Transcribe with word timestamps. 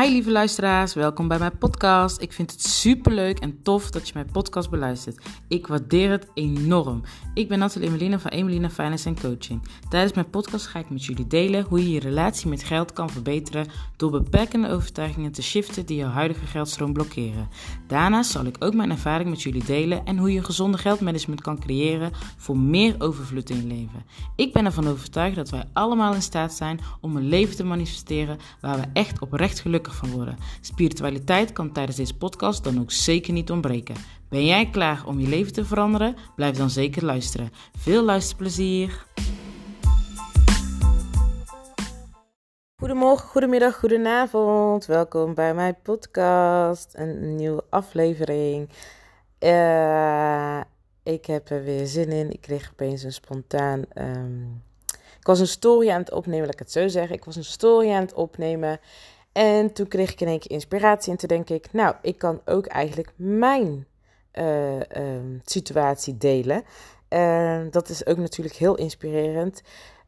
Hi 0.00 0.10
lieve 0.10 0.30
luisteraars, 0.30 0.94
welkom 0.94 1.28
bij 1.28 1.38
mijn 1.38 1.58
podcast. 1.58 2.20
Ik 2.20 2.32
vind 2.32 2.50
het 2.50 2.62
super 2.62 3.12
leuk 3.12 3.38
en 3.38 3.62
tof 3.62 3.90
dat 3.90 4.06
je 4.06 4.12
mijn 4.14 4.30
podcast 4.32 4.70
beluistert. 4.70 5.24
Ik 5.48 5.66
waardeer 5.66 6.10
het 6.10 6.26
enorm. 6.34 7.02
Ik 7.34 7.48
ben 7.48 7.58
Nathalie 7.58 7.88
Emelina 7.88 8.18
van 8.18 8.30
Emelina 8.30 8.70
Finance 8.70 9.14
Coaching. 9.14 9.62
Tijdens 9.88 10.12
mijn 10.12 10.30
podcast 10.30 10.66
ga 10.66 10.78
ik 10.78 10.90
met 10.90 11.04
jullie 11.04 11.26
delen 11.26 11.64
hoe 11.64 11.82
je 11.82 11.90
je 11.90 12.00
relatie 12.00 12.48
met 12.48 12.64
geld 12.64 12.92
kan 12.92 13.10
verbeteren 13.10 13.66
door 13.96 14.10
beperkende 14.10 14.68
overtuigingen 14.68 15.32
te 15.32 15.42
shiften 15.42 15.86
die 15.86 15.96
jouw 15.96 16.10
huidige 16.10 16.46
geldstroom 16.46 16.92
blokkeren. 16.92 17.48
Daarnaast 17.86 18.30
zal 18.30 18.44
ik 18.44 18.56
ook 18.58 18.74
mijn 18.74 18.90
ervaring 18.90 19.30
met 19.30 19.42
jullie 19.42 19.64
delen 19.64 20.04
en 20.04 20.18
hoe 20.18 20.32
je 20.32 20.44
gezonde 20.44 20.78
geldmanagement 20.78 21.40
kan 21.40 21.58
creëren 21.58 22.12
voor 22.36 22.58
meer 22.58 22.94
overvloed 22.98 23.50
in 23.50 23.56
je 23.56 23.66
leven. 23.66 24.04
Ik 24.36 24.52
ben 24.52 24.64
ervan 24.64 24.88
overtuigd 24.88 25.36
dat 25.36 25.50
wij 25.50 25.64
allemaal 25.72 26.14
in 26.14 26.22
staat 26.22 26.52
zijn 26.52 26.80
om 27.00 27.16
een 27.16 27.28
leven 27.28 27.56
te 27.56 27.64
manifesteren 27.64 28.38
waar 28.60 28.76
we 28.76 28.86
echt 28.92 29.18
oprecht 29.18 29.60
gelukkig 29.60 29.80
van 29.90 30.10
worden. 30.10 30.36
Spiritualiteit 30.60 31.52
kan 31.52 31.72
tijdens 31.72 31.96
deze 31.96 32.16
podcast 32.16 32.64
dan 32.64 32.80
ook 32.80 32.90
zeker 32.90 33.32
niet 33.32 33.50
ontbreken. 33.50 33.94
Ben 34.28 34.44
jij 34.46 34.70
klaar 34.70 35.06
om 35.06 35.20
je 35.20 35.28
leven 35.28 35.52
te 35.52 35.64
veranderen? 35.64 36.16
Blijf 36.36 36.56
dan 36.56 36.70
zeker 36.70 37.04
luisteren. 37.04 37.50
Veel 37.78 38.02
luisterplezier! 38.02 39.06
Goedemorgen, 42.76 43.28
goedemiddag, 43.28 43.78
goedenavond. 43.78 44.86
Welkom 44.86 45.34
bij 45.34 45.54
mijn 45.54 45.76
podcast. 45.82 46.92
Een 46.94 47.36
nieuwe 47.36 47.64
aflevering. 47.70 48.68
Uh, 49.40 50.60
ik 51.02 51.26
heb 51.26 51.50
er 51.50 51.64
weer 51.64 51.86
zin 51.86 52.08
in. 52.08 52.30
Ik 52.30 52.40
kreeg 52.40 52.70
opeens 52.72 53.02
een 53.02 53.12
spontaan. 53.12 53.82
Um... 53.94 54.62
Ik 55.22 55.28
was 55.28 55.40
een 55.40 55.46
story 55.46 55.90
aan 55.90 56.00
het 56.00 56.12
opnemen, 56.12 56.44
laat 56.44 56.52
ik 56.52 56.58
het 56.58 56.72
zo 56.72 56.88
zeggen. 56.88 57.16
Ik 57.16 57.24
was 57.24 57.36
een 57.36 57.44
story 57.44 57.90
aan 57.90 58.00
het 58.00 58.14
opnemen. 58.14 58.80
En 59.32 59.72
toen 59.72 59.88
kreeg 59.88 60.12
ik 60.12 60.20
in 60.20 60.26
één 60.26 60.38
keer 60.38 60.50
inspiratie 60.50 61.12
en 61.12 61.18
toen 61.18 61.28
denk 61.28 61.50
ik, 61.50 61.72
nou, 61.72 61.94
ik 62.02 62.18
kan 62.18 62.40
ook 62.44 62.66
eigenlijk 62.66 63.12
mijn 63.16 63.86
uh, 64.38 64.80
situatie 65.44 66.18
delen. 66.18 66.64
En 67.08 67.70
dat 67.70 67.88
is 67.88 68.06
ook 68.06 68.16
natuurlijk 68.16 68.56
heel 68.56 68.74
inspirerend. 68.74 69.62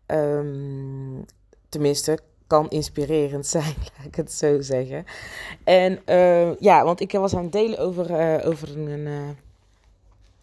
Um, 0.06 1.24
tenminste, 1.68 2.18
kan 2.46 2.70
inspirerend 2.70 3.46
zijn, 3.56 3.74
laat 3.96 4.06
ik 4.06 4.14
het 4.14 4.32
zo 4.32 4.60
zeggen. 4.60 5.04
En 5.64 6.00
uh, 6.06 6.56
ja, 6.58 6.84
want 6.84 7.00
ik 7.00 7.12
was 7.12 7.34
aan 7.34 7.42
het 7.42 7.52
delen 7.52 7.78
over, 7.78 8.10
uh, 8.10 8.46
over 8.46 8.78
een, 8.78 9.36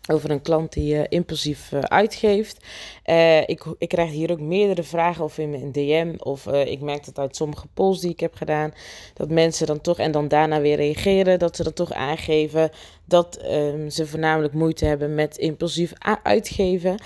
over 0.09 0.31
een 0.31 0.41
klant 0.41 0.73
die 0.73 0.93
uh, 0.93 1.03
impulsief 1.09 1.71
uh, 1.71 1.79
uitgeeft. 1.79 2.65
Uh, 3.05 3.39
ik, 3.39 3.63
ik 3.77 3.89
krijg 3.89 4.11
hier 4.11 4.31
ook 4.31 4.39
meerdere 4.39 4.83
vragen 4.83 5.23
of 5.23 5.37
in 5.37 5.49
mijn 5.49 5.71
DM. 5.71 6.13
Of 6.17 6.47
ik 6.47 6.81
merk 6.81 7.05
dat 7.05 7.19
uit 7.19 7.35
sommige 7.35 7.67
polls 7.73 7.99
die 7.99 8.11
ik 8.11 8.19
heb 8.19 8.35
gedaan. 8.35 8.73
Dat 9.13 9.29
mensen 9.29 9.67
dan 9.67 9.81
toch 9.81 9.99
en 9.99 10.11
dan 10.11 10.27
daarna 10.27 10.61
weer 10.61 10.75
reageren. 10.75 11.39
Dat 11.39 11.55
ze 11.55 11.63
dan 11.63 11.73
toch 11.73 11.91
aangeven 11.91 12.69
dat 13.05 13.39
um, 13.45 13.89
ze 13.89 14.07
voornamelijk 14.07 14.53
moeite 14.53 14.85
hebben 14.85 15.15
met 15.15 15.37
impulsief 15.37 15.93
uitgeven. 16.23 17.01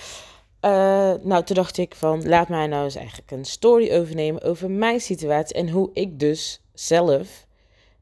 nou, 1.24 1.44
toen 1.44 1.56
dacht 1.56 1.78
ik 1.78 1.96
van 1.96 2.28
laat 2.28 2.50
mij 2.50 2.68
nou 2.68 2.84
eens 2.84 2.96
eigenlijk 2.96 3.32
een 3.32 3.46
story 3.46 3.92
overnemen 3.92 4.42
over 4.42 4.72
mijn 4.72 5.02
situatie. 5.02 5.56
En 5.56 5.70
hoe 5.70 5.90
ik 5.94 6.20
dus 6.20 6.62
zelf... 6.74 7.46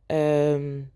Um, 0.08 0.92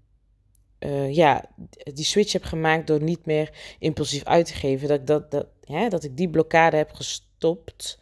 uh, 0.80 1.16
ja, 1.16 1.46
die 1.94 2.06
switch 2.06 2.34
heb 2.34 2.44
gemaakt 2.44 2.88
door 2.88 3.02
niet 3.02 3.26
meer 3.26 3.50
impulsief 3.80 4.24
uit 4.24 4.46
te 4.46 4.54
geven. 4.54 4.88
Dat, 4.88 5.08
dat, 5.08 5.32
dat, 5.32 5.48
hè, 5.64 5.88
dat 5.88 6.04
ik 6.04 6.18
die 6.18 6.30
blokkade 6.30 6.78
heb 6.78 6.92
gestopt. 6.92 8.00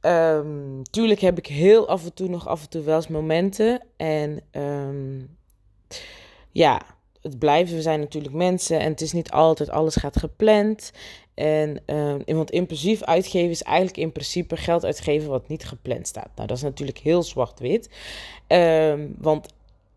Um, 0.00 0.82
tuurlijk 0.90 1.20
heb 1.20 1.38
ik 1.38 1.46
heel 1.46 1.88
af 1.88 2.04
en 2.04 2.14
toe 2.14 2.28
nog 2.28 2.48
af 2.48 2.62
en 2.62 2.68
toe 2.68 2.82
wel 2.82 2.96
eens 2.96 3.08
momenten. 3.08 3.80
En 3.96 4.40
um, 4.52 5.36
ja, 6.50 6.82
het 7.22 7.38
blijven. 7.38 7.76
We 7.76 7.82
zijn 7.82 8.00
natuurlijk 8.00 8.34
mensen 8.34 8.80
en 8.80 8.90
het 8.90 9.00
is 9.00 9.12
niet 9.12 9.30
altijd 9.30 9.70
alles 9.70 9.96
gaat 9.96 10.16
gepland. 10.16 10.92
En 11.34 11.82
um, 11.86 12.22
want 12.26 12.50
impulsief 12.50 13.02
uitgeven 13.02 13.50
is 13.50 13.62
eigenlijk 13.62 13.96
in 13.96 14.12
principe 14.12 14.56
geld 14.56 14.84
uitgeven 14.84 15.28
wat 15.28 15.48
niet 15.48 15.64
gepland 15.64 16.06
staat. 16.06 16.30
Nou, 16.34 16.48
dat 16.48 16.56
is 16.56 16.62
natuurlijk 16.62 16.98
heel 16.98 17.22
zwart-wit. 17.22 17.90
Want 19.18 19.54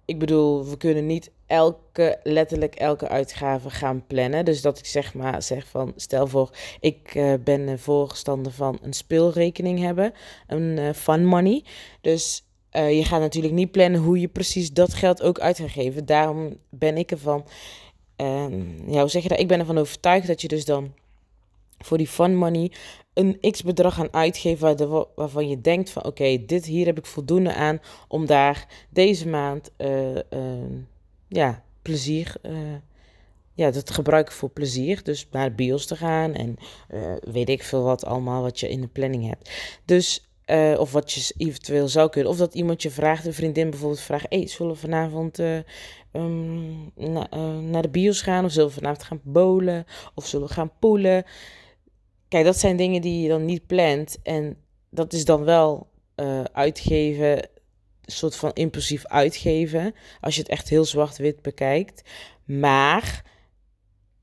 ik 0.07 0.19
bedoel, 0.19 0.65
we 0.69 0.77
kunnen 0.77 1.05
niet 1.05 1.31
elke, 1.45 2.19
letterlijk 2.23 2.75
elke 2.75 3.07
uitgave 3.07 3.69
gaan 3.69 4.03
plannen. 4.07 4.45
Dus 4.45 4.61
dat 4.61 4.79
ik 4.79 4.85
zeg 4.85 5.13
maar 5.13 5.41
zeg 5.41 5.67
van, 5.67 5.93
stel 5.95 6.27
voor, 6.27 6.49
ik 6.79 7.15
uh, 7.15 7.33
ben 7.43 7.79
voorstander 7.79 8.51
van 8.51 8.77
een 8.81 8.93
speelrekening 8.93 9.79
hebben, 9.79 10.13
een 10.47 10.77
uh, 10.77 10.93
fun 10.93 11.25
money. 11.25 11.63
Dus 12.01 12.43
uh, 12.71 12.97
je 12.97 13.03
gaat 13.03 13.19
natuurlijk 13.19 13.53
niet 13.53 13.71
plannen 13.71 14.01
hoe 14.01 14.19
je 14.19 14.27
precies 14.27 14.71
dat 14.71 14.93
geld 14.93 15.21
ook 15.21 15.39
uit 15.39 15.59
gaat 15.59 15.69
geven. 15.69 16.05
Daarom 16.05 16.57
ben 16.69 16.97
ik 16.97 17.11
ervan, 17.11 17.45
ja, 18.87 18.99
hoe 18.99 19.07
zeg 19.07 19.23
je 19.23 19.29
dat? 19.29 19.39
Ik 19.39 19.47
ben 19.47 19.59
ervan 19.59 19.77
overtuigd 19.77 20.27
dat 20.27 20.41
je 20.41 20.47
dus 20.47 20.65
dan 20.65 20.93
voor 21.77 21.97
die 21.97 22.07
fun 22.07 22.35
money 22.35 22.71
een 23.17 23.51
x 23.51 23.63
bedrag 23.63 23.93
gaan 23.93 24.13
uitgeven 24.13 24.77
waarvan 25.15 25.49
je 25.49 25.61
denkt 25.61 25.89
van 25.89 26.03
oké, 26.03 26.45
dit 26.45 26.65
hier 26.65 26.85
heb 26.85 26.97
ik 26.97 27.05
voldoende 27.05 27.53
aan 27.53 27.79
om 28.07 28.25
daar 28.25 28.67
deze 28.89 29.27
maand 29.27 29.71
uh, 29.77 30.15
uh, 30.15 30.21
ja, 31.27 31.63
plezier, 31.81 32.35
uh, 32.43 32.57
ja, 33.53 33.71
dat 33.71 33.91
gebruiken 33.91 34.33
voor 34.33 34.49
plezier. 34.49 35.03
Dus 35.03 35.27
naar 35.31 35.55
bios 35.55 35.85
te 35.85 35.95
gaan 35.95 36.33
en 36.33 36.55
weet 37.31 37.49
ik 37.49 37.63
veel 37.63 37.83
wat 37.83 38.05
allemaal 38.05 38.41
wat 38.41 38.59
je 38.59 38.69
in 38.69 38.81
de 38.81 38.87
planning 38.87 39.27
hebt. 39.27 39.51
Dus 39.85 40.29
of 40.77 40.91
wat 40.91 41.11
je 41.11 41.33
eventueel 41.37 41.87
zou 41.87 42.09
kunnen. 42.09 42.31
Of 42.31 42.37
dat 42.37 42.53
iemand 42.53 42.81
je 42.81 42.89
vraagt, 42.89 43.25
een 43.25 43.33
vriendin 43.33 43.69
bijvoorbeeld 43.69 44.01
vraagt: 44.01 44.25
hey, 44.29 44.47
zullen 44.47 44.73
we 44.73 44.79
vanavond 44.79 45.37
na, 46.95 47.27
naar 47.59 47.81
de 47.81 47.89
bios 47.91 48.21
gaan? 48.21 48.45
Of 48.45 48.51
zullen 48.51 48.67
we 48.67 48.73
vanavond 48.73 49.03
gaan 49.03 49.21
bowlen? 49.23 49.85
Of 50.15 50.25
zullen 50.25 50.47
we 50.47 50.53
gaan 50.53 50.71
poelen? 50.79 51.25
Kijk, 52.27 52.45
dat 52.45 52.57
zijn 52.59 52.77
dingen 52.77 53.01
die 53.01 53.21
je 53.21 53.29
dan 53.29 53.45
niet 53.45 53.67
plant. 53.67 54.17
En 54.23 54.57
dat 54.89 55.13
is 55.13 55.25
dan 55.25 55.43
wel 55.43 55.89
uh, 56.15 56.43
uitgeven, 56.43 57.31
een 57.37 57.47
soort 58.05 58.35
van 58.35 58.51
impulsief 58.53 59.05
uitgeven. 59.05 59.93
Als 60.21 60.35
je 60.35 60.41
het 60.41 60.49
echt 60.49 60.69
heel 60.69 60.85
zwart-wit 60.85 61.41
bekijkt. 61.41 62.09
Maar 62.45 63.25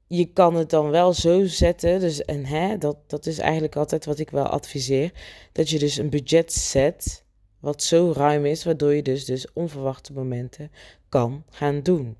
je 0.06 0.24
kan 0.24 0.54
het 0.54 0.70
dan 0.70 0.90
wel 0.90 1.12
zo 1.12 1.44
zetten. 1.44 2.00
Dus, 2.00 2.24
en 2.24 2.44
hè, 2.44 2.78
dat, 2.78 2.96
dat 3.06 3.26
is 3.26 3.38
eigenlijk 3.38 3.76
altijd 3.76 4.04
wat 4.04 4.18
ik 4.18 4.30
wel 4.30 4.46
adviseer. 4.46 5.12
Dat 5.52 5.70
je 5.70 5.78
dus 5.78 5.96
een 5.96 6.10
budget 6.10 6.52
zet. 6.52 7.24
Wat 7.60 7.82
zo 7.82 8.12
ruim 8.16 8.46
is, 8.46 8.64
waardoor 8.64 8.94
je 8.94 9.02
dus, 9.02 9.24
dus 9.24 9.52
onverwachte 9.52 10.12
momenten 10.12 10.70
kan 11.08 11.44
gaan 11.50 11.82
doen. 11.82 12.16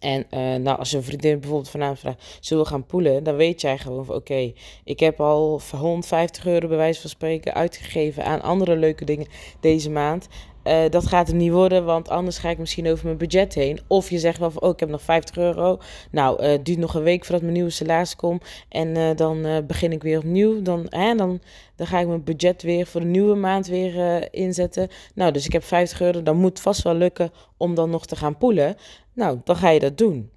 En 0.00 0.26
uh, 0.30 0.54
nou, 0.54 0.78
als 0.78 0.92
een 0.92 1.02
vriendin 1.02 1.38
bijvoorbeeld 1.38 1.70
vanavond 1.70 1.98
vraagt, 1.98 2.38
zullen 2.40 2.64
we 2.64 2.70
gaan 2.70 2.86
poelen? 2.86 3.24
Dan 3.24 3.36
weet 3.36 3.60
jij 3.60 3.78
gewoon 3.78 4.04
van, 4.04 4.14
oké, 4.14 4.52
ik 4.84 5.00
heb 5.00 5.20
al 5.20 5.60
150 5.70 6.46
euro 6.46 6.68
bij 6.68 6.76
wijze 6.76 7.00
van 7.00 7.10
spreken 7.10 7.54
uitgegeven 7.54 8.24
aan 8.24 8.42
andere 8.42 8.76
leuke 8.76 9.04
dingen 9.04 9.26
deze 9.60 9.90
maand. 9.90 10.28
Uh, 10.68 10.90
dat 10.90 11.06
gaat 11.06 11.28
er 11.28 11.34
niet 11.34 11.52
worden, 11.52 11.84
want 11.84 12.08
anders 12.08 12.38
ga 12.38 12.48
ik 12.48 12.58
misschien 12.58 12.88
over 12.88 13.04
mijn 13.04 13.16
budget 13.16 13.54
heen. 13.54 13.80
Of 13.86 14.10
je 14.10 14.18
zegt 14.18 14.38
wel 14.38 14.52
oh, 14.54 14.68
ik 14.68 14.80
heb 14.80 14.88
nog 14.88 15.02
50 15.02 15.36
euro. 15.36 15.78
Nou, 16.10 16.42
uh, 16.42 16.48
het 16.48 16.64
duurt 16.64 16.78
nog 16.78 16.94
een 16.94 17.02
week 17.02 17.24
voordat 17.24 17.42
mijn 17.42 17.54
nieuwe 17.54 17.70
salaris 17.70 18.16
komt. 18.16 18.44
En 18.68 18.88
uh, 18.88 19.16
dan 19.16 19.66
begin 19.66 19.92
ik 19.92 20.02
weer 20.02 20.18
opnieuw. 20.18 20.62
Dan, 20.62 20.86
hè, 20.88 21.14
dan, 21.14 21.40
dan 21.76 21.86
ga 21.86 21.98
ik 21.98 22.06
mijn 22.06 22.24
budget 22.24 22.62
weer 22.62 22.86
voor 22.86 23.00
de 23.00 23.06
nieuwe 23.06 23.34
maand 23.34 23.66
weer 23.66 24.28
inzetten. 24.34 24.88
Nou, 25.14 25.32
dus 25.32 25.46
ik 25.46 25.52
heb 25.52 25.64
50 25.64 26.00
euro. 26.00 26.22
Dan 26.22 26.36
moet 26.36 26.60
vast 26.60 26.82
wel 26.82 26.94
lukken 26.94 27.32
om 27.56 27.74
dan 27.74 27.90
nog 27.90 28.06
te 28.06 28.16
gaan 28.16 28.38
poelen. 28.38 28.76
Nou, 29.12 29.40
dan 29.44 29.56
ga 29.56 29.70
je 29.70 29.80
dat 29.80 29.98
doen. 29.98 30.30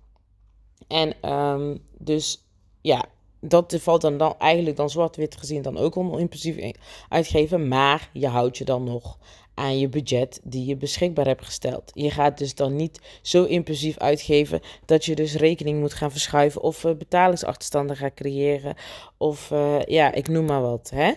En 0.88 1.32
um, 1.32 1.80
dus 1.98 2.46
ja, 2.82 3.06
dat 3.42 3.78
valt 3.80 4.02
dan, 4.02 4.18
dan 4.18 4.36
eigenlijk 4.38 4.78
dan 4.78 4.90
zwart-wit 4.90 5.38
gezien 5.38 5.62
dan 5.62 5.78
ook 5.78 5.96
om 5.96 6.18
impulsief 6.18 6.72
uitgeven. 7.10 7.68
Maar 7.68 8.10
je 8.14 8.28
houdt 8.28 8.58
je 8.58 8.66
dan 8.66 8.84
nog 8.84 9.18
aan 9.54 9.80
je 9.80 9.90
budget 9.90 10.40
die 10.44 10.66
je 10.66 10.76
beschikbaar 10.78 11.26
hebt 11.26 11.46
gesteld. 11.46 11.92
Je 11.94 12.12
gaat 12.12 12.38
dus 12.38 12.56
dan 12.56 12.76
niet 12.76 13.00
zo 13.22 13.44
impulsief 13.44 13.98
uitgeven 13.98 14.62
dat 14.86 15.06
je 15.06 15.16
dus 15.16 15.36
rekening 15.36 15.80
moet 15.80 15.94
gaan 15.94 16.12
verschuiven 16.12 16.62
of 16.62 16.84
uh, 16.84 16.96
betalingsachterstanden 16.96 17.96
gaat 17.96 18.14
creëren 18.14 18.76
of 19.18 19.52
uh, 19.52 19.82
ja, 19.82 20.14
ik 20.14 20.28
noem 20.28 20.46
maar 20.46 20.62
wat. 20.62 20.90
Hè? 20.90 21.14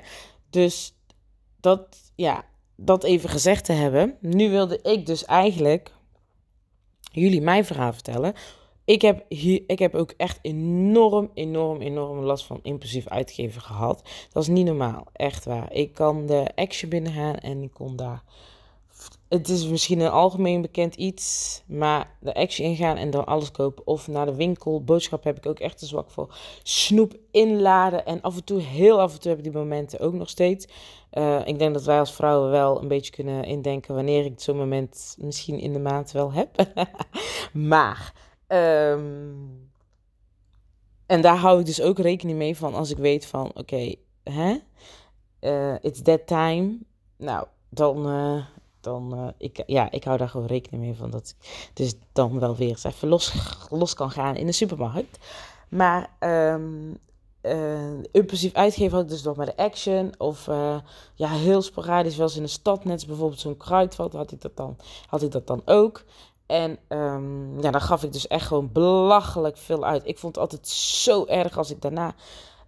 Dus 0.50 0.94
dat, 1.60 1.96
ja, 2.14 2.44
dat 2.76 3.04
even 3.04 3.28
gezegd 3.28 3.64
te 3.64 3.72
hebben. 3.72 4.16
Nu 4.20 4.50
wilde 4.50 4.78
ik 4.82 5.06
dus 5.06 5.24
eigenlijk 5.24 5.92
jullie 7.12 7.40
mijn 7.40 7.64
verhaal 7.64 7.92
vertellen. 7.92 8.34
Ik 8.84 9.02
heb, 9.02 9.24
hier, 9.28 9.62
ik 9.66 9.78
heb 9.78 9.94
ook 9.94 10.14
echt 10.16 10.38
enorm, 10.42 11.30
enorm, 11.34 11.80
enorm 11.80 12.18
last 12.18 12.44
van 12.44 12.60
impulsief 12.62 13.08
uitgeven 13.08 13.62
gehad. 13.62 14.02
Dat 14.32 14.42
is 14.42 14.48
niet 14.48 14.66
normaal, 14.66 15.06
echt 15.12 15.44
waar. 15.44 15.72
Ik 15.72 15.92
kan 15.92 16.26
de 16.26 16.50
action 16.54 16.90
binnengaan 16.90 17.36
en 17.36 17.62
ik 17.62 17.72
kon 17.72 17.96
daar 17.96 18.22
het 19.28 19.48
is 19.48 19.66
misschien 19.66 20.00
een 20.00 20.10
algemeen 20.10 20.60
bekend 20.60 20.94
iets, 20.94 21.62
maar 21.66 22.16
de 22.20 22.34
action 22.34 22.68
ingaan 22.68 22.96
en 22.96 23.10
dan 23.10 23.26
alles 23.26 23.50
kopen. 23.50 23.86
Of 23.86 24.08
naar 24.08 24.26
de 24.26 24.34
winkel, 24.34 24.84
boodschap 24.84 25.24
heb 25.24 25.36
ik 25.36 25.46
ook 25.46 25.58
echt 25.58 25.78
te 25.78 25.86
zwak 25.86 26.10
voor. 26.10 26.36
Snoep 26.62 27.14
inladen 27.30 28.06
en 28.06 28.20
af 28.20 28.36
en 28.36 28.44
toe, 28.44 28.60
heel 28.60 29.00
af 29.00 29.12
en 29.12 29.20
toe 29.20 29.30
heb 29.30 29.38
ik 29.38 29.44
die 29.44 29.60
momenten 29.60 30.00
ook 30.00 30.12
nog 30.12 30.28
steeds. 30.28 30.68
Uh, 31.12 31.40
ik 31.44 31.58
denk 31.58 31.74
dat 31.74 31.84
wij 31.84 31.98
als 31.98 32.12
vrouwen 32.12 32.50
wel 32.50 32.80
een 32.80 32.88
beetje 32.88 33.12
kunnen 33.12 33.44
indenken 33.44 33.94
wanneer 33.94 34.24
ik 34.24 34.40
zo'n 34.40 34.56
moment 34.56 35.16
misschien 35.18 35.58
in 35.58 35.72
de 35.72 35.78
maand 35.78 36.12
wel 36.12 36.32
heb. 36.32 36.66
maar, 37.52 38.12
um, 38.54 39.70
en 41.06 41.20
daar 41.20 41.36
hou 41.36 41.60
ik 41.60 41.66
dus 41.66 41.82
ook 41.82 41.98
rekening 41.98 42.38
mee 42.38 42.56
van 42.56 42.74
als 42.74 42.90
ik 42.90 42.96
weet 42.96 43.26
van, 43.26 43.50
oké, 43.54 43.94
hè, 44.22 44.56
uh, 45.40 45.74
it's 45.80 46.02
that 46.02 46.26
time. 46.26 46.78
Nou, 47.16 47.46
dan, 47.68 48.08
uh, 48.08 48.44
dan 48.80 49.18
uh, 49.18 49.28
ik, 49.38 49.62
ja, 49.66 49.90
ik 49.90 50.04
hou 50.04 50.18
daar 50.18 50.28
gewoon 50.28 50.46
rekening 50.46 50.82
mee 50.82 50.94
van 50.94 51.10
dat 51.10 51.34
ik 51.38 51.70
dus 51.74 51.94
dan 52.12 52.40
wel 52.40 52.56
weer 52.56 52.68
eens 52.68 52.84
even 52.84 53.08
los, 53.08 53.34
los 53.70 53.94
kan 53.94 54.10
gaan 54.10 54.36
in 54.36 54.46
de 54.46 54.52
supermarkt. 54.52 55.18
Maar 55.68 56.10
um, 56.20 56.96
impulsief 58.12 58.52
uitgeven 58.52 58.92
had 58.92 59.02
ik 59.02 59.10
dus 59.10 59.22
nog 59.22 59.36
met 59.36 59.46
de 59.46 59.56
action. 59.56 60.12
Of 60.18 60.46
ja, 61.14 61.28
heel 61.28 61.62
sporadisch 61.62 62.16
wel 62.16 62.26
eens 62.26 62.36
in 62.36 62.42
de 62.42 62.48
stad. 62.48 62.84
Net 62.84 63.06
bijvoorbeeld 63.06 63.40
zo'n 63.40 63.56
kruidvat 63.56 64.12
had 64.12 64.32
ik 64.32 64.40
dat 64.40 64.56
dan, 64.56 64.76
had 65.06 65.22
ik 65.22 65.30
dat 65.30 65.46
dan 65.46 65.62
ook. 65.64 66.04
En 66.46 66.78
um, 66.88 67.60
ja, 67.60 67.70
dan 67.70 67.80
gaf 67.80 68.02
ik 68.02 68.12
dus 68.12 68.26
echt 68.26 68.46
gewoon 68.46 68.72
belachelijk 68.72 69.56
veel 69.56 69.84
uit. 69.84 70.02
Ik 70.06 70.18
vond 70.18 70.34
het 70.34 70.44
altijd 70.44 70.68
zo 70.68 71.26
erg 71.26 71.58
als 71.58 71.70
ik 71.70 71.82
daarna 71.82 72.14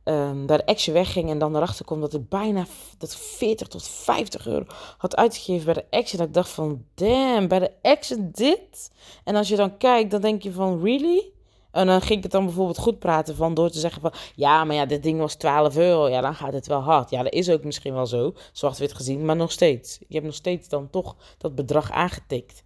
um, 0.05 0.47
de 0.47 0.67
action 0.67 0.95
wegging 0.95 1.31
en 1.31 1.39
dan 1.39 1.57
erachter 1.57 1.85
kwam 1.85 2.01
dat 2.01 2.15
ik 2.15 2.29
bijna 2.29 2.67
dat 2.99 3.17
40 3.17 3.69
tot 3.69 3.89
50 3.89 4.47
euro 4.47 4.65
had 4.99 5.17
uitgegeven 5.17 5.65
bij 5.65 5.75
de 5.75 5.97
action. 5.97 6.19
Dat 6.19 6.29
ik 6.29 6.35
dacht 6.35 6.51
van, 6.51 6.85
damn, 6.95 7.49
bij 7.49 7.59
de 7.59 7.73
action 7.83 8.29
dit? 8.33 8.91
En 9.25 9.37
als 9.37 9.49
je 9.49 9.57
dan 9.57 9.77
kijkt, 9.77 10.11
dan 10.11 10.21
denk 10.21 10.43
je 10.43 10.53
van, 10.53 10.83
really? 10.83 11.31
En 11.71 11.87
dan 11.87 12.01
ging 12.01 12.17
ik 12.17 12.23
het 12.23 12.33
dan 12.33 12.45
bijvoorbeeld 12.45 12.79
goed 12.79 12.99
praten 12.99 13.37
van 13.37 13.55
door 13.55 13.71
te 13.71 13.79
zeggen 13.79 14.01
van... 14.01 14.13
Ja, 14.35 14.65
maar 14.65 14.77
ja, 14.77 14.87
dit 14.87 15.03
ding 15.03 15.19
was 15.19 15.35
12 15.35 15.77
euro. 15.77 16.09
Ja, 16.09 16.21
dan 16.21 16.35
gaat 16.35 16.53
het 16.53 16.67
wel 16.67 16.81
hard. 16.81 17.11
Ja, 17.11 17.23
dat 17.23 17.33
is 17.33 17.51
ook 17.51 17.65
misschien 17.65 17.95
wel 17.95 18.07
zo, 18.07 18.35
zwart-wit 18.53 18.95
gezien. 18.95 19.25
Maar 19.25 19.37
nog 19.37 19.53
steeds. 19.53 19.99
Je 20.09 20.15
hebt 20.15 20.27
nog 20.27 20.35
steeds 20.35 20.69
dan 20.69 20.91
toch 20.91 21.17
dat 21.39 21.55
bedrag 21.55 21.91
aangetikt. 21.91 22.63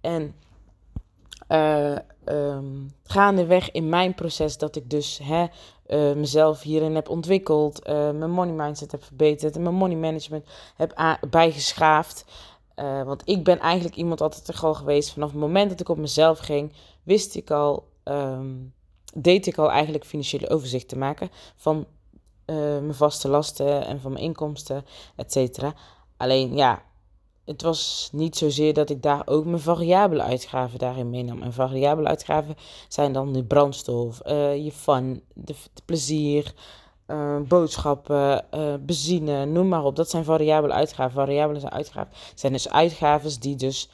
En 0.00 0.34
uh, 1.52 1.96
um, 2.24 2.94
gaandeweg 3.04 3.70
in 3.70 3.88
mijn 3.88 4.14
proces 4.14 4.58
dat 4.58 4.76
ik 4.76 4.90
dus 4.90 5.20
hè, 5.22 5.46
uh, 5.86 6.16
mezelf 6.16 6.62
hierin 6.62 6.94
heb 6.94 7.08
ontwikkeld, 7.08 7.88
uh, 7.88 8.10
mijn 8.10 8.30
money 8.30 8.54
mindset 8.54 8.92
heb 8.92 9.04
verbeterd 9.04 9.56
en 9.56 9.62
mijn 9.62 9.74
money 9.74 9.96
management 9.96 10.46
heb 10.76 11.18
bijgeschaafd. 11.30 12.24
Want 13.04 13.22
ik 13.24 13.44
ben 13.44 13.58
eigenlijk 13.58 13.96
iemand 13.96 14.20
altijd 14.20 14.48
er 14.48 14.54
gewoon 14.54 14.76
geweest. 14.76 15.12
Vanaf 15.12 15.30
het 15.30 15.40
moment 15.40 15.70
dat 15.70 15.80
ik 15.80 15.88
op 15.88 15.96
mezelf 15.96 16.38
ging, 16.38 16.72
wist 17.02 17.34
ik 17.34 17.50
al, 17.50 17.88
um, 18.04 18.74
deed 19.14 19.46
ik 19.46 19.58
al 19.58 19.70
eigenlijk 19.70 20.04
financiële 20.04 20.48
overzicht 20.48 20.88
te 20.88 20.98
maken 20.98 21.30
van 21.56 21.86
mijn 22.46 22.94
vaste 22.94 23.28
lasten 23.28 23.86
en 23.86 24.00
van 24.00 24.12
mijn 24.12 24.24
inkomsten, 24.24 24.84
et 25.16 25.32
cetera. 25.32 25.74
Alleen 26.16 26.56
ja, 26.56 26.82
het 27.44 27.62
was 27.62 28.08
niet 28.12 28.36
zozeer 28.36 28.74
dat 28.74 28.90
ik 28.90 29.02
daar 29.02 29.22
ook 29.24 29.44
mijn 29.44 29.60
variabele 29.60 30.22
uitgaven 30.22 30.78
daarin 30.78 31.10
meenam. 31.10 31.42
En 31.42 31.52
variabele 31.52 32.08
uitgaven 32.08 32.56
zijn 32.88 33.12
dan 33.12 33.32
de 33.32 33.44
brandstof, 33.44 34.20
uh, 34.26 34.64
je 34.64 34.72
fun, 34.72 35.22
de, 35.34 35.54
plezier, 35.84 36.54
uh, 37.06 37.40
boodschappen, 37.40 38.44
uh, 38.54 38.74
benzine, 38.80 39.44
noem 39.44 39.68
maar 39.68 39.84
op. 39.84 39.96
Dat 39.96 40.10
zijn 40.10 40.24
variabele 40.24 40.72
uitgaven. 40.72 41.12
Variabele 41.12 41.60
zijn 41.60 41.72
uitgaven. 41.72 42.12
zijn 42.34 42.52
dus 42.52 42.68
uitgaven 42.68 43.40
die 43.40 43.56
dus 43.56 43.88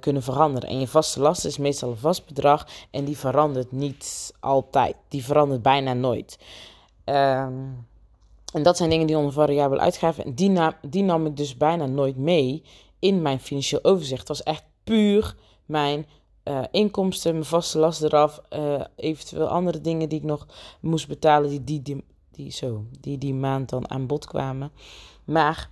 kunnen 0.00 0.22
veranderen. 0.22 0.68
En 0.68 0.80
je 0.80 0.88
vaste 0.88 1.20
last 1.20 1.44
is 1.44 1.58
meestal 1.58 1.90
een 1.90 1.96
vast 1.96 2.26
bedrag 2.26 2.66
en 2.90 3.04
die 3.04 3.18
verandert 3.18 3.72
niet 3.72 4.34
altijd. 4.40 4.96
Die 5.08 5.24
verandert 5.24 5.62
bijna 5.62 5.92
nooit. 5.92 6.38
Um, 7.04 7.88
en 8.52 8.62
dat 8.62 8.76
zijn 8.76 8.90
dingen 8.90 9.06
die 9.06 9.16
onder 9.16 9.32
variabele 9.32 9.80
uitgaven. 9.80 10.24
En 10.24 10.34
die, 10.34 10.50
na, 10.50 10.78
die 10.88 11.02
nam 11.02 11.26
ik 11.26 11.36
dus 11.36 11.56
bijna 11.56 11.86
nooit 11.86 12.16
mee 12.16 12.62
in 12.98 13.22
mijn 13.22 13.40
financieel 13.40 13.84
overzicht. 13.84 14.18
Het 14.18 14.28
was 14.28 14.42
echt 14.42 14.64
puur 14.84 15.34
mijn 15.66 16.06
uh, 16.44 16.60
inkomsten, 16.70 17.32
mijn 17.32 17.44
vaste 17.44 17.78
last 17.78 18.02
eraf. 18.02 18.40
Uh, 18.50 18.84
eventueel 18.96 19.48
andere 19.48 19.80
dingen 19.80 20.08
die 20.08 20.18
ik 20.18 20.24
nog 20.24 20.46
moest 20.80 21.08
betalen, 21.08 21.50
die 21.50 21.64
die, 21.64 21.82
die, 21.82 22.04
die, 22.30 22.50
zo, 22.50 22.84
die 23.00 23.18
die 23.18 23.34
maand 23.34 23.68
dan 23.68 23.90
aan 23.90 24.06
bod 24.06 24.26
kwamen. 24.26 24.72
Maar 25.24 25.70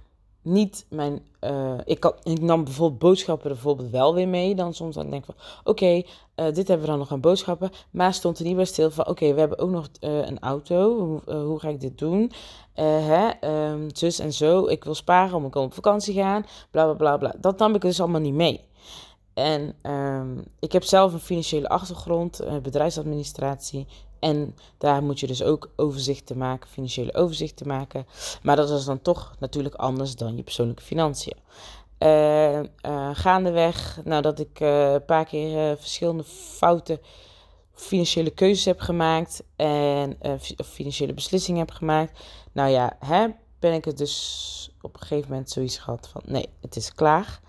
niet 0.48 0.86
mijn. 0.88 1.22
Uh, 1.40 1.74
ik, 1.84 2.00
kan, 2.00 2.12
ik 2.22 2.40
nam 2.40 2.64
bijvoorbeeld 2.64 2.98
boodschappen 2.98 3.48
bijvoorbeeld 3.48 3.90
wel 3.90 4.14
weer 4.14 4.28
mee. 4.28 4.54
Dan 4.54 4.74
soms 4.74 4.94
dan 4.94 5.10
denk 5.10 5.26
ik 5.26 5.34
van: 5.34 5.44
oké, 5.64 5.94
uh, 5.94 6.02
dit 6.34 6.68
hebben 6.68 6.80
we 6.80 6.86
dan 6.86 6.98
nog 6.98 7.12
aan 7.12 7.20
boodschappen. 7.20 7.70
Maar 7.90 8.14
stond 8.14 8.38
er 8.38 8.44
niet 8.44 8.56
bij 8.56 8.64
stil 8.64 8.90
van: 8.90 9.06
oké, 9.06 9.34
we 9.34 9.40
hebben 9.40 9.58
ook 9.58 9.70
nog 9.70 9.88
uh, 10.00 10.26
een 10.26 10.38
auto. 10.38 10.98
Hoe, 10.98 11.34
hoe, 11.34 11.58
ga 11.58 11.68
ik 11.68 11.80
dit 11.80 11.98
doen? 11.98 12.32
hè, 12.74 13.30
um, 13.70 13.88
zus 13.94 14.18
en 14.18 14.32
zo. 14.32 14.66
Ik 14.66 14.84
wil 14.84 14.94
sparen 14.94 15.36
om 15.36 15.46
ik 15.46 15.54
op 15.54 15.74
vakantie 15.74 16.14
gaan. 16.14 16.46
Bla 16.70 16.84
bla 16.84 16.94
bla 16.94 17.16
bla. 17.16 17.34
Dat 17.38 17.58
nam 17.58 17.74
ik 17.74 17.80
dus 17.80 18.00
allemaal 18.00 18.20
niet 18.20 18.34
mee. 18.34 18.60
En 19.34 19.74
um, 19.82 20.44
ik 20.58 20.72
heb 20.72 20.82
zelf 20.82 21.12
een 21.12 21.20
financiële 21.20 21.68
achtergrond, 21.68 22.40
bedrijfsadministratie. 22.62 23.86
En 24.18 24.54
daar 24.78 25.02
moet 25.02 25.20
je 25.20 25.26
dus 25.26 25.42
ook 25.42 25.70
overzichten 25.76 26.38
maken, 26.38 26.68
financiële 26.68 27.14
overzichten 27.14 27.66
maken. 27.66 28.06
Maar 28.42 28.56
dat 28.56 28.70
is 28.70 28.84
dan 28.84 29.02
toch 29.02 29.34
natuurlijk 29.38 29.74
anders 29.74 30.16
dan 30.16 30.36
je 30.36 30.42
persoonlijke 30.42 30.82
financiën. 30.82 31.36
Uh, 31.98 32.58
uh, 32.58 33.10
gaandeweg, 33.12 34.00
nadat 34.04 34.38
ik 34.38 34.60
uh, 34.60 34.92
een 34.92 35.04
paar 35.04 35.24
keer 35.24 35.76
verschillende 35.76 36.24
foute 36.24 37.00
financiële 37.72 38.30
keuzes 38.30 38.64
heb 38.64 38.80
gemaakt 38.80 39.42
en 39.56 40.18
financiële 40.64 41.14
beslissingen 41.14 41.60
heb 41.60 41.70
gemaakt, 41.70 42.18
nou 42.52 42.70
ja, 42.70 42.96
hè, 42.98 43.26
ben 43.58 43.72
ik 43.72 43.84
het 43.84 43.98
dus 43.98 44.70
op 44.80 44.94
een 44.94 45.00
gegeven 45.00 45.30
moment 45.30 45.50
zoiets 45.50 45.78
gehad 45.78 46.08
van 46.08 46.22
nee, 46.24 46.48
het 46.60 46.76
is 46.76 46.94
klaar. 46.94 47.40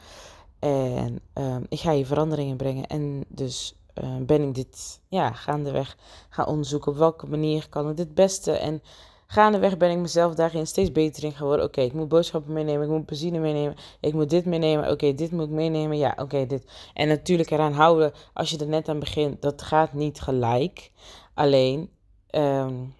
En 0.59 1.19
ehm, 1.33 1.63
ik 1.69 1.79
ga 1.79 1.93
hier 1.93 2.05
veranderingen 2.05 2.57
brengen. 2.57 2.87
En 2.87 3.25
dus 3.27 3.75
uh, 4.03 4.15
ben 4.21 4.41
ik 4.41 4.55
dit 4.55 5.01
ja, 5.07 5.31
gaandeweg 5.31 5.97
gaan 6.29 6.47
onderzoeken. 6.47 6.91
Op 6.91 6.97
welke 6.97 7.27
manier 7.27 7.69
kan 7.69 7.89
ik 7.89 7.97
dit 7.97 8.13
beste? 8.13 8.51
En 8.51 8.81
gaandeweg 9.27 9.77
ben 9.77 9.91
ik 9.91 9.97
mezelf 9.97 10.35
daarin 10.35 10.67
steeds 10.67 10.91
beter 10.91 11.23
in 11.23 11.31
geworden. 11.31 11.65
Oké, 11.65 11.81
ik 11.81 11.93
moet 11.93 12.07
boodschappen 12.07 12.53
meenemen, 12.53 12.83
ik 12.83 12.91
moet 12.91 13.05
benzine 13.05 13.39
meenemen, 13.39 13.75
ik 13.99 14.13
moet 14.13 14.29
dit 14.29 14.45
meenemen. 14.45 14.91
Oké, 14.91 15.13
dit 15.13 15.31
moet 15.31 15.45
ik 15.45 15.49
meenemen. 15.49 15.97
Ja, 15.97 16.15
oké, 16.17 16.45
dit. 16.45 16.65
En 16.93 17.07
natuurlijk 17.07 17.51
eraan 17.51 17.73
houden, 17.73 18.11
als 18.33 18.49
je 18.49 18.57
er 18.57 18.67
net 18.67 18.89
aan 18.89 18.99
begint, 18.99 19.41
dat 19.41 19.61
gaat 19.61 19.93
niet 19.93 20.21
gelijk. 20.21 20.91
Alleen, 21.33 21.89
um, 22.31 22.93